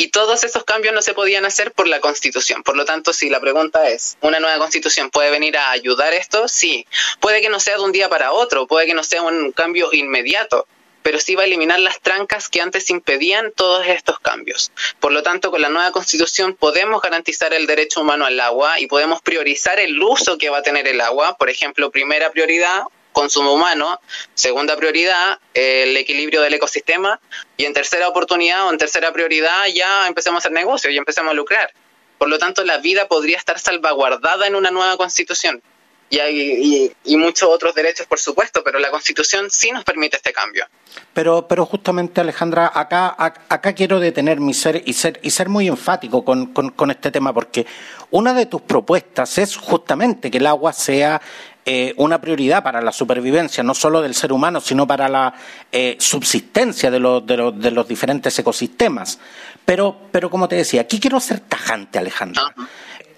Y 0.00 0.08
todos 0.08 0.44
esos 0.44 0.64
cambios 0.64 0.94
no 0.94 1.02
se 1.02 1.12
podían 1.12 1.44
hacer 1.44 1.72
por 1.72 1.88
la 1.88 2.00
constitución. 2.00 2.62
Por 2.62 2.76
lo 2.76 2.84
tanto, 2.84 3.12
si 3.12 3.28
la 3.28 3.40
pregunta 3.40 3.88
es, 3.88 4.16
¿una 4.20 4.38
nueva 4.38 4.58
constitución 4.58 5.10
puede 5.10 5.30
venir 5.30 5.56
a 5.56 5.72
ayudar 5.72 6.14
esto? 6.14 6.46
Sí. 6.46 6.86
Puede 7.18 7.40
que 7.40 7.48
no 7.50 7.58
sea 7.58 7.76
de 7.76 7.82
un 7.82 7.90
día 7.90 8.08
para 8.08 8.32
otro, 8.32 8.68
puede 8.68 8.86
que 8.86 8.94
no 8.94 9.02
sea 9.02 9.22
un 9.22 9.50
cambio 9.50 9.90
inmediato, 9.92 10.68
pero 11.08 11.20
sí 11.20 11.34
va 11.34 11.44
a 11.44 11.46
eliminar 11.46 11.80
las 11.80 12.02
trancas 12.02 12.50
que 12.50 12.60
antes 12.60 12.90
impedían 12.90 13.50
todos 13.56 13.86
estos 13.86 14.20
cambios. 14.20 14.72
Por 15.00 15.10
lo 15.10 15.22
tanto, 15.22 15.50
con 15.50 15.62
la 15.62 15.70
nueva 15.70 15.90
constitución 15.90 16.52
podemos 16.52 17.00
garantizar 17.00 17.54
el 17.54 17.66
derecho 17.66 18.02
humano 18.02 18.26
al 18.26 18.38
agua 18.38 18.78
y 18.78 18.88
podemos 18.88 19.22
priorizar 19.22 19.80
el 19.80 20.02
uso 20.02 20.36
que 20.36 20.50
va 20.50 20.58
a 20.58 20.62
tener 20.62 20.86
el 20.86 21.00
agua. 21.00 21.38
Por 21.38 21.48
ejemplo, 21.48 21.90
primera 21.90 22.30
prioridad, 22.30 22.82
consumo 23.12 23.54
humano, 23.54 23.98
segunda 24.34 24.76
prioridad, 24.76 25.38
el 25.54 25.96
equilibrio 25.96 26.42
del 26.42 26.52
ecosistema 26.52 27.18
y 27.56 27.64
en 27.64 27.72
tercera 27.72 28.06
oportunidad 28.06 28.66
o 28.66 28.70
en 28.70 28.76
tercera 28.76 29.10
prioridad 29.10 29.64
ya 29.74 30.08
empecemos 30.08 30.36
a 30.36 30.40
hacer 30.40 30.52
negocios 30.52 30.92
y 30.92 30.98
empecemos 30.98 31.30
a 31.30 31.34
lucrar. 31.34 31.72
Por 32.18 32.28
lo 32.28 32.38
tanto, 32.38 32.64
la 32.64 32.76
vida 32.76 33.08
podría 33.08 33.38
estar 33.38 33.58
salvaguardada 33.58 34.46
en 34.46 34.56
una 34.56 34.70
nueva 34.70 34.98
constitución. 34.98 35.62
Y 36.10 36.18
hay 36.20 36.92
y, 37.04 37.16
muchos 37.16 37.48
otros 37.50 37.74
derechos, 37.74 38.06
por 38.06 38.18
supuesto, 38.18 38.62
pero 38.64 38.78
la 38.78 38.90
constitución 38.90 39.50
sí 39.50 39.70
nos 39.70 39.84
permite 39.84 40.16
este 40.16 40.32
cambio. 40.32 40.64
Pero, 41.12 41.46
pero 41.46 41.66
justamente, 41.66 42.20
Alejandra, 42.20 42.72
acá, 42.74 43.14
acá 43.48 43.72
quiero 43.74 44.00
detener 44.00 44.40
mi 44.40 44.54
ser 44.54 44.82
y 44.86 44.94
ser, 44.94 45.20
y 45.22 45.30
ser 45.30 45.48
muy 45.48 45.68
enfático 45.68 46.24
con, 46.24 46.46
con, 46.46 46.90
este 46.90 47.10
tema, 47.10 47.34
porque 47.34 47.66
una 48.10 48.32
de 48.32 48.46
tus 48.46 48.62
propuestas 48.62 49.36
es 49.36 49.56
justamente 49.56 50.30
que 50.30 50.38
el 50.38 50.46
agua 50.46 50.72
sea 50.72 51.20
eh, 51.66 51.92
una 51.98 52.18
prioridad 52.18 52.62
para 52.62 52.80
la 52.80 52.92
supervivencia, 52.92 53.62
no 53.62 53.74
solo 53.74 54.00
del 54.00 54.14
ser 54.14 54.32
humano, 54.32 54.62
sino 54.62 54.86
para 54.86 55.08
la 55.10 55.34
eh, 55.70 55.96
subsistencia 56.00 56.90
de, 56.90 57.00
los, 57.00 57.26
de, 57.26 57.36
los, 57.36 57.60
de 57.60 57.70
los 57.70 57.86
diferentes 57.86 58.38
ecosistemas. 58.38 59.18
Pero, 59.66 59.94
pero 60.10 60.30
como 60.30 60.48
te 60.48 60.56
decía, 60.56 60.80
aquí 60.80 60.98
quiero 60.98 61.20
ser 61.20 61.40
tajante, 61.40 61.98
Alejandra. 61.98 62.54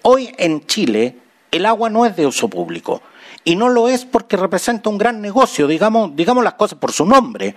Hoy 0.01 0.35
en 0.37 0.65
Chile 0.67 1.15
el 1.51 1.65
agua 1.65 1.89
no 1.89 2.05
es 2.05 2.15
de 2.15 2.25
uso 2.25 2.47
público 2.47 3.01
y 3.43 3.55
no 3.55 3.69
lo 3.69 3.89
es 3.89 4.05
porque 4.05 4.37
representa 4.37 4.89
un 4.89 4.97
gran 4.97 5.21
negocio, 5.21 5.67
digamos, 5.67 6.15
digamos 6.15 6.43
las 6.43 6.53
cosas 6.53 6.79
por 6.79 6.91
su 6.91 7.05
nombre. 7.05 7.55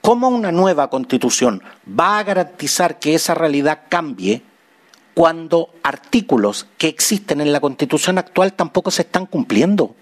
¿Cómo 0.00 0.28
una 0.28 0.52
nueva 0.52 0.90
constitución 0.90 1.62
va 1.88 2.18
a 2.18 2.24
garantizar 2.24 2.98
que 2.98 3.14
esa 3.14 3.34
realidad 3.34 3.84
cambie 3.88 4.42
cuando 5.14 5.70
artículos 5.82 6.66
que 6.76 6.88
existen 6.88 7.40
en 7.40 7.52
la 7.52 7.60
constitución 7.60 8.18
actual 8.18 8.52
tampoco 8.52 8.90
se 8.90 9.02
están 9.02 9.26
cumpliendo? 9.26 9.94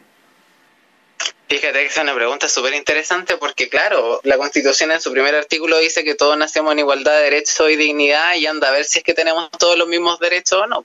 Fíjate 1.48 1.81
que 1.81 1.87
es 1.87 1.98
una 1.98 2.14
pregunta 2.14 2.48
súper 2.48 2.72
interesante 2.72 3.37
porque, 3.37 3.68
claro, 3.68 4.20
la 4.25 4.38
Constitución 4.38 4.90
en 4.90 5.03
su 5.03 5.12
primer 5.12 5.35
artículo 5.35 5.79
dice 5.79 6.03
que 6.03 6.14
todos 6.14 6.35
nacemos 6.38 6.72
en 6.72 6.79
igualdad 6.79 7.12
de 7.12 7.25
derechos 7.25 7.70
y 7.70 7.77
dignidad 7.77 8.37
y 8.37 8.46
anda 8.46 8.68
a 8.68 8.70
ver 8.70 8.87
si 8.87 8.98
es 9.01 9.05
que 9.05 9.12
tenemos 9.12 9.51
todos 9.51 9.77
los 9.77 9.87
mismos 9.87 10.18
derechos 10.18 10.62
o 10.62 10.66
no. 10.66 10.83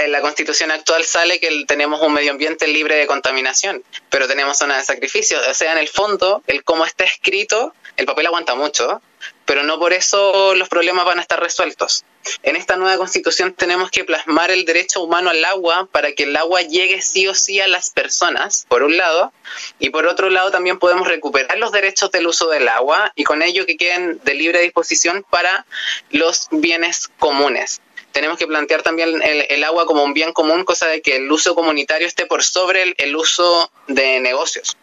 En 0.00 0.12
la 0.12 0.22
Constitución 0.22 0.70
actual 0.70 1.04
sale 1.04 1.40
que 1.40 1.66
tenemos 1.66 2.00
un 2.00 2.14
medio 2.14 2.30
ambiente 2.30 2.66
libre 2.66 2.94
de 2.94 3.06
contaminación, 3.06 3.84
pero 4.08 4.26
tenemos 4.26 4.56
zona 4.56 4.78
de 4.78 4.82
sacrificio. 4.82 5.36
O 5.50 5.52
sea, 5.52 5.72
en 5.72 5.78
el 5.78 5.88
fondo, 5.88 6.42
el 6.46 6.64
cómo 6.64 6.86
está 6.86 7.04
escrito, 7.04 7.74
el 7.98 8.06
papel 8.06 8.24
aguanta 8.24 8.54
mucho, 8.54 9.02
pero 9.44 9.62
no 9.62 9.78
por 9.78 9.92
eso 9.92 10.54
los 10.54 10.70
problemas 10.70 11.04
van 11.04 11.18
a 11.18 11.20
estar 11.20 11.38
resueltos. 11.38 12.06
En 12.42 12.56
esta 12.56 12.76
nueva 12.76 12.96
constitución 12.96 13.52
tenemos 13.52 13.90
que 13.90 14.04
plasmar 14.04 14.50
el 14.50 14.64
derecho 14.64 15.02
humano 15.02 15.28
al 15.28 15.44
agua 15.44 15.86
para 15.92 16.12
que 16.12 16.22
el 16.22 16.34
agua 16.34 16.62
llegue 16.62 17.02
sí 17.02 17.28
o 17.28 17.34
sí 17.34 17.60
a 17.60 17.68
las 17.68 17.90
personas, 17.90 18.64
por 18.68 18.82
un 18.82 18.96
lado, 18.96 19.34
y 19.78 19.90
por 19.90 20.06
otro 20.06 20.30
lado 20.30 20.50
también 20.50 20.78
podemos 20.78 21.08
recuperar 21.08 21.58
los 21.58 21.72
derechos 21.72 22.10
del 22.10 22.26
uso 22.26 22.48
del 22.48 22.68
agua 22.68 23.12
y 23.16 23.24
con 23.24 23.42
ello 23.42 23.66
que 23.66 23.76
queden 23.76 24.18
de 24.24 24.32
libre 24.32 24.62
disposición 24.62 25.26
para 25.28 25.66
los 26.10 26.48
bienes 26.50 27.08
comunes. 27.18 27.82
Tenemos 28.12 28.38
que 28.38 28.46
plantear 28.46 28.82
también 28.82 29.20
el, 29.22 29.64
agua 29.64 29.86
como 29.86 30.02
un 30.02 30.14
bien 30.14 30.32
común, 30.32 30.64
cosa 30.64 30.86
de 30.86 31.00
que 31.00 31.16
el 31.16 31.30
uso 31.30 31.54
comunitario 31.54 32.06
esté 32.06 32.26
por 32.26 32.42
sobre 32.42 32.94
el 32.98 33.16
uso 33.16 33.70
de 33.86 34.20
negocios. 34.20 34.76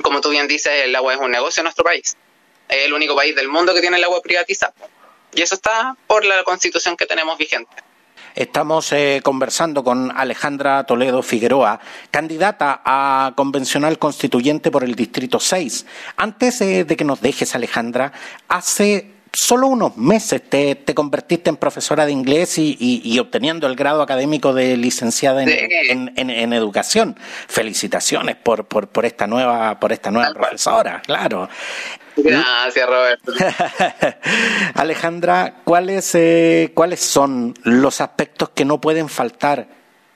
Como 0.00 0.20
tú 0.20 0.30
bien 0.30 0.48
dices, 0.48 0.72
el 0.84 0.96
agua 0.96 1.14
es 1.14 1.20
un 1.20 1.30
negocio 1.30 1.60
en 1.60 1.64
nuestro 1.64 1.84
país. 1.84 2.16
Es 2.68 2.86
el 2.86 2.94
único 2.94 3.14
país 3.14 3.36
del 3.36 3.48
mundo 3.48 3.74
que 3.74 3.80
tiene 3.80 3.98
el 3.98 4.04
agua 4.04 4.22
privatizada. 4.22 4.72
Y 5.34 5.42
eso 5.42 5.54
está 5.54 5.96
por 6.06 6.24
la 6.24 6.42
constitución 6.44 6.96
que 6.96 7.06
tenemos 7.06 7.36
vigente. 7.36 7.72
Estamos 8.34 8.90
eh, 8.92 9.20
conversando 9.22 9.84
con 9.84 10.10
Alejandra 10.16 10.84
Toledo 10.84 11.22
Figueroa, 11.22 11.80
candidata 12.10 12.80
a 12.82 13.34
convencional 13.36 13.98
constituyente 13.98 14.70
por 14.70 14.84
el 14.84 14.94
Distrito 14.94 15.38
6. 15.38 15.84
Antes 16.16 16.62
eh, 16.62 16.84
de 16.84 16.96
que 16.96 17.04
nos 17.04 17.20
dejes, 17.20 17.54
Alejandra, 17.54 18.12
hace 18.48 19.11
solo 19.34 19.66
unos 19.66 19.96
meses 19.96 20.42
te, 20.48 20.76
convertiste 20.94 21.50
en 21.50 21.56
profesora 21.56 22.04
de 22.06 22.12
inglés 22.12 22.54
y, 22.58 23.18
obteniendo 23.18 23.66
el 23.66 23.76
grado 23.76 24.02
académico 24.02 24.52
de 24.52 24.76
licenciada 24.76 25.42
en, 25.42 26.52
educación. 26.52 27.16
Felicitaciones 27.48 28.36
por, 28.36 28.66
por, 28.66 29.04
esta 29.04 29.26
nueva, 29.26 29.80
por 29.80 29.92
esta 29.92 30.10
nueva 30.10 30.32
profesora, 30.34 31.02
claro. 31.04 31.48
Gracias, 32.16 32.86
Roberto. 32.86 33.32
Alejandra, 34.74 35.62
¿cuáles, 35.64 36.14
eh, 36.14 36.70
¿cuáles 36.74 37.00
son 37.00 37.54
los 37.62 38.02
aspectos 38.02 38.50
que 38.50 38.66
no 38.66 38.80
pueden 38.80 39.08
faltar 39.08 39.66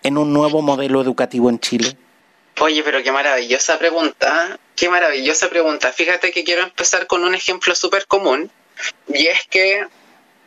en 0.02 0.18
un 0.18 0.32
nuevo 0.32 0.60
modelo 0.60 1.00
educativo 1.00 1.48
en 1.48 1.58
Chile? 1.58 1.96
Oye, 2.60 2.82
pero 2.82 3.02
qué 3.02 3.12
maravillosa 3.12 3.78
pregunta. 3.78 4.58
Qué 4.74 4.90
maravillosa 4.90 5.48
pregunta. 5.48 5.90
Fíjate 5.92 6.32
que 6.32 6.44
quiero 6.44 6.62
empezar 6.62 7.06
con 7.06 7.24
un 7.24 7.34
ejemplo 7.34 7.74
súper 7.74 8.06
común 8.06 8.50
y 9.08 9.26
es 9.26 9.46
que 9.48 9.86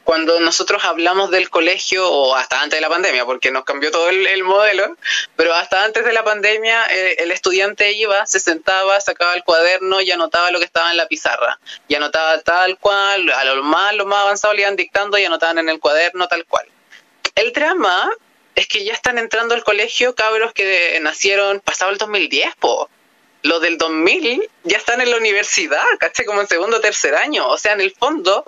cuando 0.10 0.40
nosotros 0.40 0.84
hablamos 0.86 1.30
del 1.30 1.52
colegio, 1.52 2.10
o 2.10 2.34
hasta 2.34 2.62
antes 2.62 2.78
de 2.78 2.82
la 2.82 2.90
pandemia, 2.90 3.26
porque 3.26 3.52
nos 3.52 3.64
cambió 3.64 3.92
todo 3.92 4.10
el, 4.10 4.44
modelo, 4.44 4.98
pero 5.36 5.54
hasta 5.54 5.84
antes 5.84 6.04
de 6.04 6.14
la 6.14 6.24
pandemia 6.24 6.84
eh, 6.88 7.18
el 7.20 7.30
estudiante 7.30 7.92
iba, 7.92 8.26
se 8.26 8.40
sentaba, 8.40 9.00
sacaba 9.02 9.36
el 9.36 9.44
cuaderno 9.44 10.02
y 10.02 10.10
anotaba 10.10 10.50
lo 10.50 10.58
que 10.58 10.66
estaba 10.66 10.90
en 10.90 10.98
la 10.98 11.08
pizarra. 11.08 11.60
Y 11.88 11.94
anotaba 11.94 12.42
tal 12.42 12.80
cual, 12.80 13.30
a 13.30 13.44
lo 13.44 13.62
más, 13.62 13.94
lo 13.94 14.08
más 14.08 14.24
avanzado 14.24 14.56
le 14.56 14.62
iban 14.62 14.76
dictando 14.76 15.16
y 15.20 15.26
anotaban 15.26 15.60
en 15.60 15.70
el 15.70 15.80
cuaderno 15.80 16.28
tal 16.28 16.44
cual. 16.46 16.66
El 17.36 17.54
drama 17.54 18.10
es 18.56 18.68
que 18.68 18.84
ya 18.84 18.94
están 18.94 19.20
entrando 19.20 19.54
al 19.54 19.64
colegio 19.64 20.16
cabros 20.16 20.54
que 20.54 21.00
nacieron 21.02 21.60
pasado 21.60 21.92
el 21.92 22.00
2010, 22.00 22.56
po 22.56 22.90
los 23.42 23.62
del 23.62 23.78
2000 23.78 24.50
ya 24.64 24.79
están 24.90 25.02
en 25.02 25.12
la 25.12 25.18
universidad, 25.18 25.86
¿caché? 26.00 26.26
Como 26.26 26.42
en 26.42 26.48
segundo 26.48 26.78
o 26.78 26.82
tercer 26.82 27.14
año. 27.14 27.48
O 27.48 27.60
sea, 27.60 27.74
en 27.74 27.82
el 27.82 27.92
fondo 27.92 28.44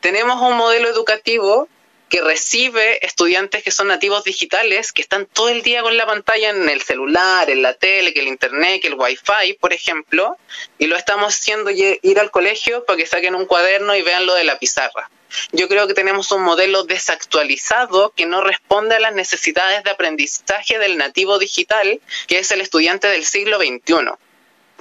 tenemos 0.00 0.42
un 0.42 0.54
modelo 0.54 0.90
educativo 0.90 1.70
que 2.10 2.20
recibe 2.20 3.04
estudiantes 3.04 3.62
que 3.62 3.70
son 3.70 3.88
nativos 3.88 4.22
digitales, 4.22 4.92
que 4.92 5.00
están 5.00 5.24
todo 5.24 5.48
el 5.48 5.62
día 5.62 5.80
con 5.80 5.96
la 5.96 6.04
pantalla 6.04 6.50
en 6.50 6.68
el 6.68 6.82
celular, 6.82 7.48
en 7.48 7.62
la 7.62 7.72
tele, 7.72 8.12
que 8.12 8.20
el 8.20 8.28
internet, 8.28 8.82
que 8.82 8.88
el 8.88 8.94
wifi, 8.94 9.54
por 9.58 9.72
ejemplo, 9.72 10.36
y 10.78 10.86
lo 10.86 10.96
estamos 10.96 11.34
haciendo 11.34 11.70
ir 11.70 12.20
al 12.20 12.30
colegio 12.30 12.84
para 12.84 12.98
que 12.98 13.06
saquen 13.06 13.34
un 13.34 13.46
cuaderno 13.46 13.96
y 13.96 14.02
vean 14.02 14.26
lo 14.26 14.34
de 14.34 14.44
la 14.44 14.58
pizarra. 14.58 15.10
Yo 15.52 15.66
creo 15.66 15.86
que 15.88 15.94
tenemos 15.94 16.30
un 16.30 16.42
modelo 16.42 16.84
desactualizado 16.84 18.12
que 18.14 18.26
no 18.26 18.42
responde 18.42 18.96
a 18.96 19.00
las 19.00 19.14
necesidades 19.14 19.82
de 19.82 19.92
aprendizaje 19.92 20.78
del 20.78 20.98
nativo 20.98 21.38
digital, 21.38 22.02
que 22.26 22.40
es 22.40 22.50
el 22.50 22.60
estudiante 22.60 23.08
del 23.08 23.24
siglo 23.24 23.56
XXI 23.56 24.12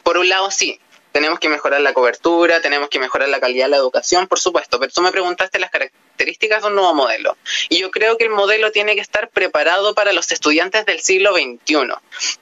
por 0.05 0.19
un 0.19 0.29
lado 0.29 0.51
sí, 0.51 0.79
tenemos 1.15 1.39
que 1.39 1.47
mejorar 1.47 1.79
la 1.79 1.93
cobertura, 1.93 2.59
tenemos 2.59 2.89
que 2.89 2.99
mejorar 2.99 3.29
la 3.29 3.39
calidad 3.39 3.67
de 3.67 3.69
la 3.69 3.77
educación, 3.77 4.27
por 4.27 4.37
supuesto, 4.37 4.81
pero 4.81 4.91
tú 4.91 5.01
me 5.01 5.13
preguntaste 5.13 5.59
las 5.59 5.71
características 5.71 6.61
de 6.61 6.67
un 6.67 6.75
nuevo 6.75 6.93
modelo. 6.93 7.37
Y 7.69 7.77
yo 7.77 7.89
creo 7.89 8.17
que 8.17 8.25
el 8.25 8.31
modelo 8.31 8.69
tiene 8.73 8.95
que 8.95 9.01
estar 9.01 9.29
preparado 9.29 9.95
para 9.95 10.11
los 10.11 10.29
estudiantes 10.33 10.85
del 10.85 10.99
siglo 10.99 11.33
XXI. 11.33 11.93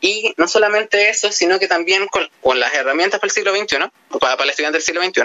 Y 0.02 0.34
no 0.38 0.48
solamente 0.48 1.10
eso, 1.10 1.32
sino 1.32 1.60
que 1.60 1.68
también 1.68 2.08
con, 2.08 2.60
las 2.60 2.74
herramientas 2.74 3.20
para 3.20 3.28
el 3.28 3.32
siglo 3.32 3.56
XXI, 3.56 3.78
para, 4.20 4.38
para 4.38 4.46
el 4.46 4.50
estudiante 4.50 4.80
del 4.80 4.84
siglo 4.84 5.04
XXI, 5.04 5.22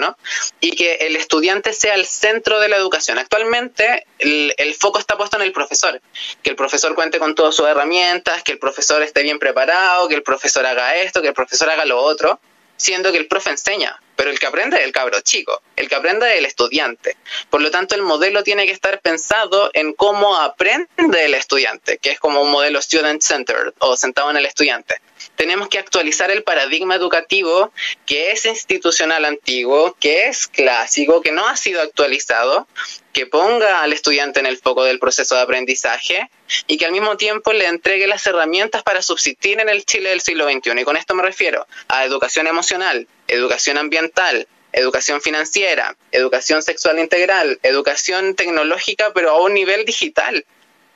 y 0.59 0.75
que 0.75 0.97
el 1.07 1.15
estudiante 1.15 1.73
sea 1.73 1.95
el 1.95 2.05
centro 2.05 2.59
de 2.59 2.69
la 2.69 2.75
educación. 2.77 3.17
Actualmente 3.17 4.05
el, 4.19 4.53
el 4.57 4.75
foco 4.75 4.99
está 4.99 5.17
puesto 5.17 5.37
en 5.37 5.41
el 5.41 5.53
profesor, 5.53 5.99
que 6.43 6.51
el 6.51 6.55
profesor 6.55 6.93
cuente 6.93 7.17
con 7.17 7.33
todas 7.33 7.55
sus 7.55 7.67
herramientas, 7.67 8.43
que 8.43 8.51
el 8.51 8.59
profesor 8.59 9.01
esté 9.01 9.23
bien 9.23 9.39
preparado, 9.39 10.07
que 10.07 10.13
el 10.13 10.21
profesor 10.21 10.67
haga 10.67 10.97
esto, 10.97 11.23
que 11.23 11.29
el 11.29 11.33
profesor 11.33 11.67
haga 11.71 11.85
lo 11.85 11.99
otro 11.99 12.39
siendo 12.79 13.11
que 13.11 13.17
el 13.17 13.27
profe 13.27 13.51
enseña, 13.51 14.01
pero 14.15 14.31
el 14.31 14.39
que 14.39 14.47
aprende 14.47 14.77
es 14.77 14.83
el 14.83 14.93
cabro 14.93 15.19
chico, 15.21 15.61
el 15.75 15.89
que 15.89 15.95
aprende 15.95 16.31
es 16.31 16.39
el 16.39 16.45
estudiante. 16.45 17.17
Por 17.49 17.61
lo 17.61 17.69
tanto, 17.69 17.93
el 17.93 18.01
modelo 18.01 18.41
tiene 18.43 18.65
que 18.65 18.71
estar 18.71 19.01
pensado 19.01 19.69
en 19.73 19.93
cómo 19.93 20.37
aprende 20.37 21.25
el 21.25 21.33
estudiante, 21.33 21.97
que 21.99 22.11
es 22.11 22.19
como 22.19 22.41
un 22.41 22.49
modelo 22.49 22.79
student-centered 22.79 23.73
o 23.79 23.97
sentado 23.97 24.31
en 24.31 24.37
el 24.37 24.45
estudiante. 24.45 25.01
Tenemos 25.35 25.69
que 25.69 25.79
actualizar 25.79 26.31
el 26.31 26.43
paradigma 26.43 26.95
educativo 26.95 27.71
que 28.05 28.31
es 28.31 28.45
institucional 28.45 29.25
antiguo, 29.25 29.95
que 29.99 30.27
es 30.27 30.47
clásico, 30.47 31.21
que 31.21 31.31
no 31.31 31.47
ha 31.47 31.55
sido 31.55 31.81
actualizado 31.81 32.67
que 33.13 33.25
ponga 33.25 33.81
al 33.81 33.91
estudiante 33.93 34.39
en 34.39 34.45
el 34.45 34.57
foco 34.57 34.83
del 34.83 34.99
proceso 34.99 35.35
de 35.35 35.41
aprendizaje 35.41 36.29
y 36.67 36.77
que 36.77 36.85
al 36.85 36.91
mismo 36.91 37.17
tiempo 37.17 37.53
le 37.53 37.67
entregue 37.67 38.07
las 38.07 38.25
herramientas 38.27 38.83
para 38.83 39.01
subsistir 39.01 39.59
en 39.59 39.69
el 39.69 39.85
Chile 39.85 40.09
del 40.09 40.21
siglo 40.21 40.49
XXI. 40.49 40.79
Y 40.79 40.83
con 40.83 40.97
esto 40.97 41.15
me 41.15 41.23
refiero 41.23 41.67
a 41.87 42.05
educación 42.05 42.47
emocional, 42.47 43.07
educación 43.27 43.77
ambiental, 43.77 44.47
educación 44.71 45.21
financiera, 45.21 45.95
educación 46.11 46.61
sexual 46.61 46.99
integral, 46.99 47.59
educación 47.63 48.35
tecnológica, 48.35 49.11
pero 49.13 49.31
a 49.31 49.41
un 49.41 49.53
nivel 49.53 49.85
digital. 49.85 50.45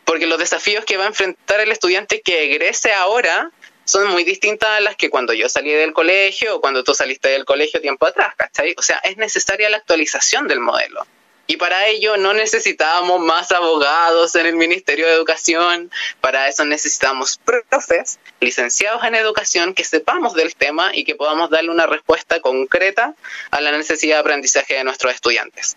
Porque 0.06 0.28
los 0.28 0.38
desafíos 0.38 0.86
que 0.86 0.98
va 0.98 1.06
a 1.06 1.08
enfrentar 1.08 1.60
el 1.62 1.72
estudiante 1.72 2.22
que 2.22 2.44
egrese 2.44 2.92
ahora 2.94 3.52
son 3.86 4.08
muy 4.08 4.24
distintas 4.24 4.70
a 4.70 4.80
las 4.80 4.96
que 4.96 5.10
cuando 5.10 5.34
yo 5.34 5.50
salí 5.50 5.72
del 5.72 5.94
colegio 5.94 6.56
o 6.56 6.62
cuando 6.62 6.84
tú 6.84 6.94
saliste 6.94 7.30
del 7.30 7.46
colegio 7.46 7.82
tiempo 7.82 8.06
atrás, 8.06 8.34
¿cachai? 8.36 8.76
O 8.78 8.82
sea, 8.82 8.98
es 9.00 9.18
necesaria 9.18 9.70
la 9.70 9.78
actualización 9.78 10.48
del 10.48 10.60
modelo. 10.60 11.06
Y 11.46 11.58
para 11.58 11.88
ello 11.88 12.16
no 12.16 12.34
necesitábamos 12.34 13.20
más 13.20 13.52
abogados 13.52 14.34
en 14.36 14.46
el 14.46 14.56
Ministerio 14.56 15.08
de 15.08 15.14
Educación, 15.14 15.92
para 16.22 16.48
eso 16.48 16.64
necesitamos 16.64 17.38
profes 17.70 18.20
licenciados 18.40 19.04
en 19.04 19.16
educación 19.16 19.74
que 19.74 19.84
sepamos 19.84 20.36
del 20.36 20.56
tema 20.56 20.92
y 20.94 21.04
que 21.04 21.16
podamos 21.16 21.50
darle 21.50 21.70
una 21.70 21.86
respuesta 21.86 22.40
concreta 22.40 23.14
a 23.52 23.60
la 23.60 23.72
necesidad 23.74 24.16
de 24.16 24.22
aprendizaje 24.22 24.76
de 24.76 24.86
nuestros 24.86 25.14
estudiantes. 25.14 25.76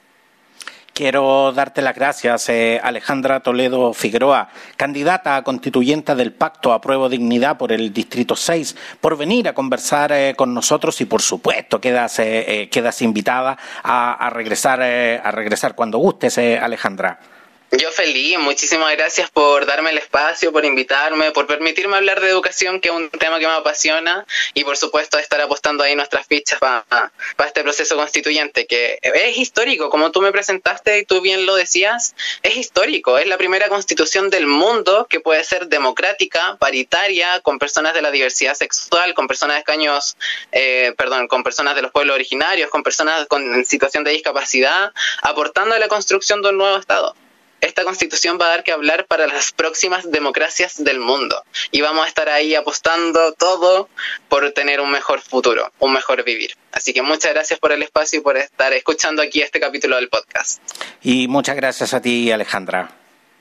Quiero 0.96 1.52
darte 1.52 1.82
las 1.82 1.94
gracias, 1.94 2.48
eh, 2.48 2.80
Alejandra 2.82 3.40
Toledo 3.40 3.92
Figueroa, 3.92 4.48
candidata 4.78 5.36
a 5.36 5.44
constituyente 5.44 6.14
del 6.14 6.32
Pacto 6.32 6.72
Apruebo 6.72 7.10
Dignidad 7.10 7.58
por 7.58 7.70
el 7.70 7.92
Distrito 7.92 8.34
6, 8.34 8.74
por 8.98 9.14
venir 9.18 9.46
a 9.46 9.52
conversar 9.52 10.10
eh, 10.12 10.32
con 10.34 10.54
nosotros 10.54 10.98
y, 11.02 11.04
por 11.04 11.20
supuesto, 11.20 11.82
quedas, 11.82 12.18
eh, 12.20 12.70
quedas 12.72 13.02
invitada 13.02 13.58
a, 13.82 14.14
a 14.14 14.30
regresar, 14.30 14.80
a 14.80 15.30
regresar 15.32 15.74
cuando 15.74 15.98
gustes, 15.98 16.38
Alejandra. 16.38 17.20
Yo 17.78 17.90
feliz, 17.92 18.38
muchísimas 18.38 18.90
gracias 18.96 19.30
por 19.30 19.66
darme 19.66 19.90
el 19.90 19.98
espacio, 19.98 20.50
por 20.50 20.64
invitarme, 20.64 21.30
por 21.32 21.46
permitirme 21.46 21.96
hablar 21.96 22.22
de 22.22 22.30
educación, 22.30 22.80
que 22.80 22.88
es 22.88 22.94
un 22.94 23.10
tema 23.10 23.38
que 23.38 23.46
me 23.46 23.52
apasiona, 23.52 24.24
y 24.54 24.64
por 24.64 24.78
supuesto 24.78 25.18
estar 25.18 25.38
apostando 25.42 25.84
ahí 25.84 25.94
nuestras 25.94 26.26
fichas 26.26 26.58
para 26.58 27.12
este 27.44 27.62
proceso 27.62 27.96
constituyente, 27.96 28.66
que 28.66 28.98
es 29.02 29.36
histórico, 29.36 29.90
como 29.90 30.10
tú 30.10 30.22
me 30.22 30.32
presentaste 30.32 31.00
y 31.00 31.04
tú 31.04 31.20
bien 31.20 31.44
lo 31.44 31.54
decías, 31.54 32.14
es 32.42 32.56
histórico, 32.56 33.18
es 33.18 33.26
la 33.26 33.36
primera 33.36 33.68
constitución 33.68 34.30
del 34.30 34.46
mundo 34.46 35.06
que 35.10 35.20
puede 35.20 35.44
ser 35.44 35.66
democrática, 35.66 36.56
paritaria, 36.58 37.40
con 37.40 37.58
personas 37.58 37.92
de 37.92 38.00
la 38.00 38.10
diversidad 38.10 38.54
sexual, 38.54 39.12
con 39.12 39.28
personas 39.28 39.56
de 39.56 39.60
escaños, 39.60 40.16
eh, 40.50 40.94
perdón, 40.96 41.28
con 41.28 41.42
personas 41.42 41.74
de 41.74 41.82
los 41.82 41.90
pueblos 41.90 42.14
originarios, 42.14 42.70
con 42.70 42.82
personas 42.82 43.26
con, 43.26 43.54
en 43.54 43.66
situación 43.66 44.02
de 44.02 44.12
discapacidad, 44.12 44.92
aportando 45.20 45.74
a 45.74 45.78
la 45.78 45.88
construcción 45.88 46.40
de 46.40 46.48
un 46.48 46.56
nuevo 46.56 46.78
Estado 46.78 47.14
esta 47.60 47.84
constitución 47.84 48.38
va 48.40 48.46
a 48.46 48.48
dar 48.50 48.64
que 48.64 48.72
hablar 48.72 49.06
para 49.06 49.26
las 49.26 49.52
próximas 49.52 50.10
democracias 50.10 50.82
del 50.82 51.00
mundo 51.00 51.42
y 51.70 51.80
vamos 51.80 52.04
a 52.04 52.08
estar 52.08 52.28
ahí 52.28 52.54
apostando 52.54 53.32
todo 53.32 53.88
por 54.28 54.50
tener 54.52 54.80
un 54.80 54.90
mejor 54.90 55.20
futuro, 55.20 55.72
un 55.78 55.92
mejor 55.92 56.24
vivir. 56.24 56.56
Así 56.72 56.92
que 56.92 57.02
muchas 57.02 57.32
gracias 57.32 57.58
por 57.58 57.72
el 57.72 57.82
espacio 57.82 58.20
y 58.20 58.22
por 58.22 58.36
estar 58.36 58.72
escuchando 58.72 59.22
aquí 59.22 59.40
este 59.40 59.60
capítulo 59.60 59.96
del 59.96 60.08
podcast. 60.08 60.60
Y 61.02 61.28
muchas 61.28 61.56
gracias 61.56 61.94
a 61.94 62.02
ti, 62.02 62.30
Alejandra. 62.30 63.05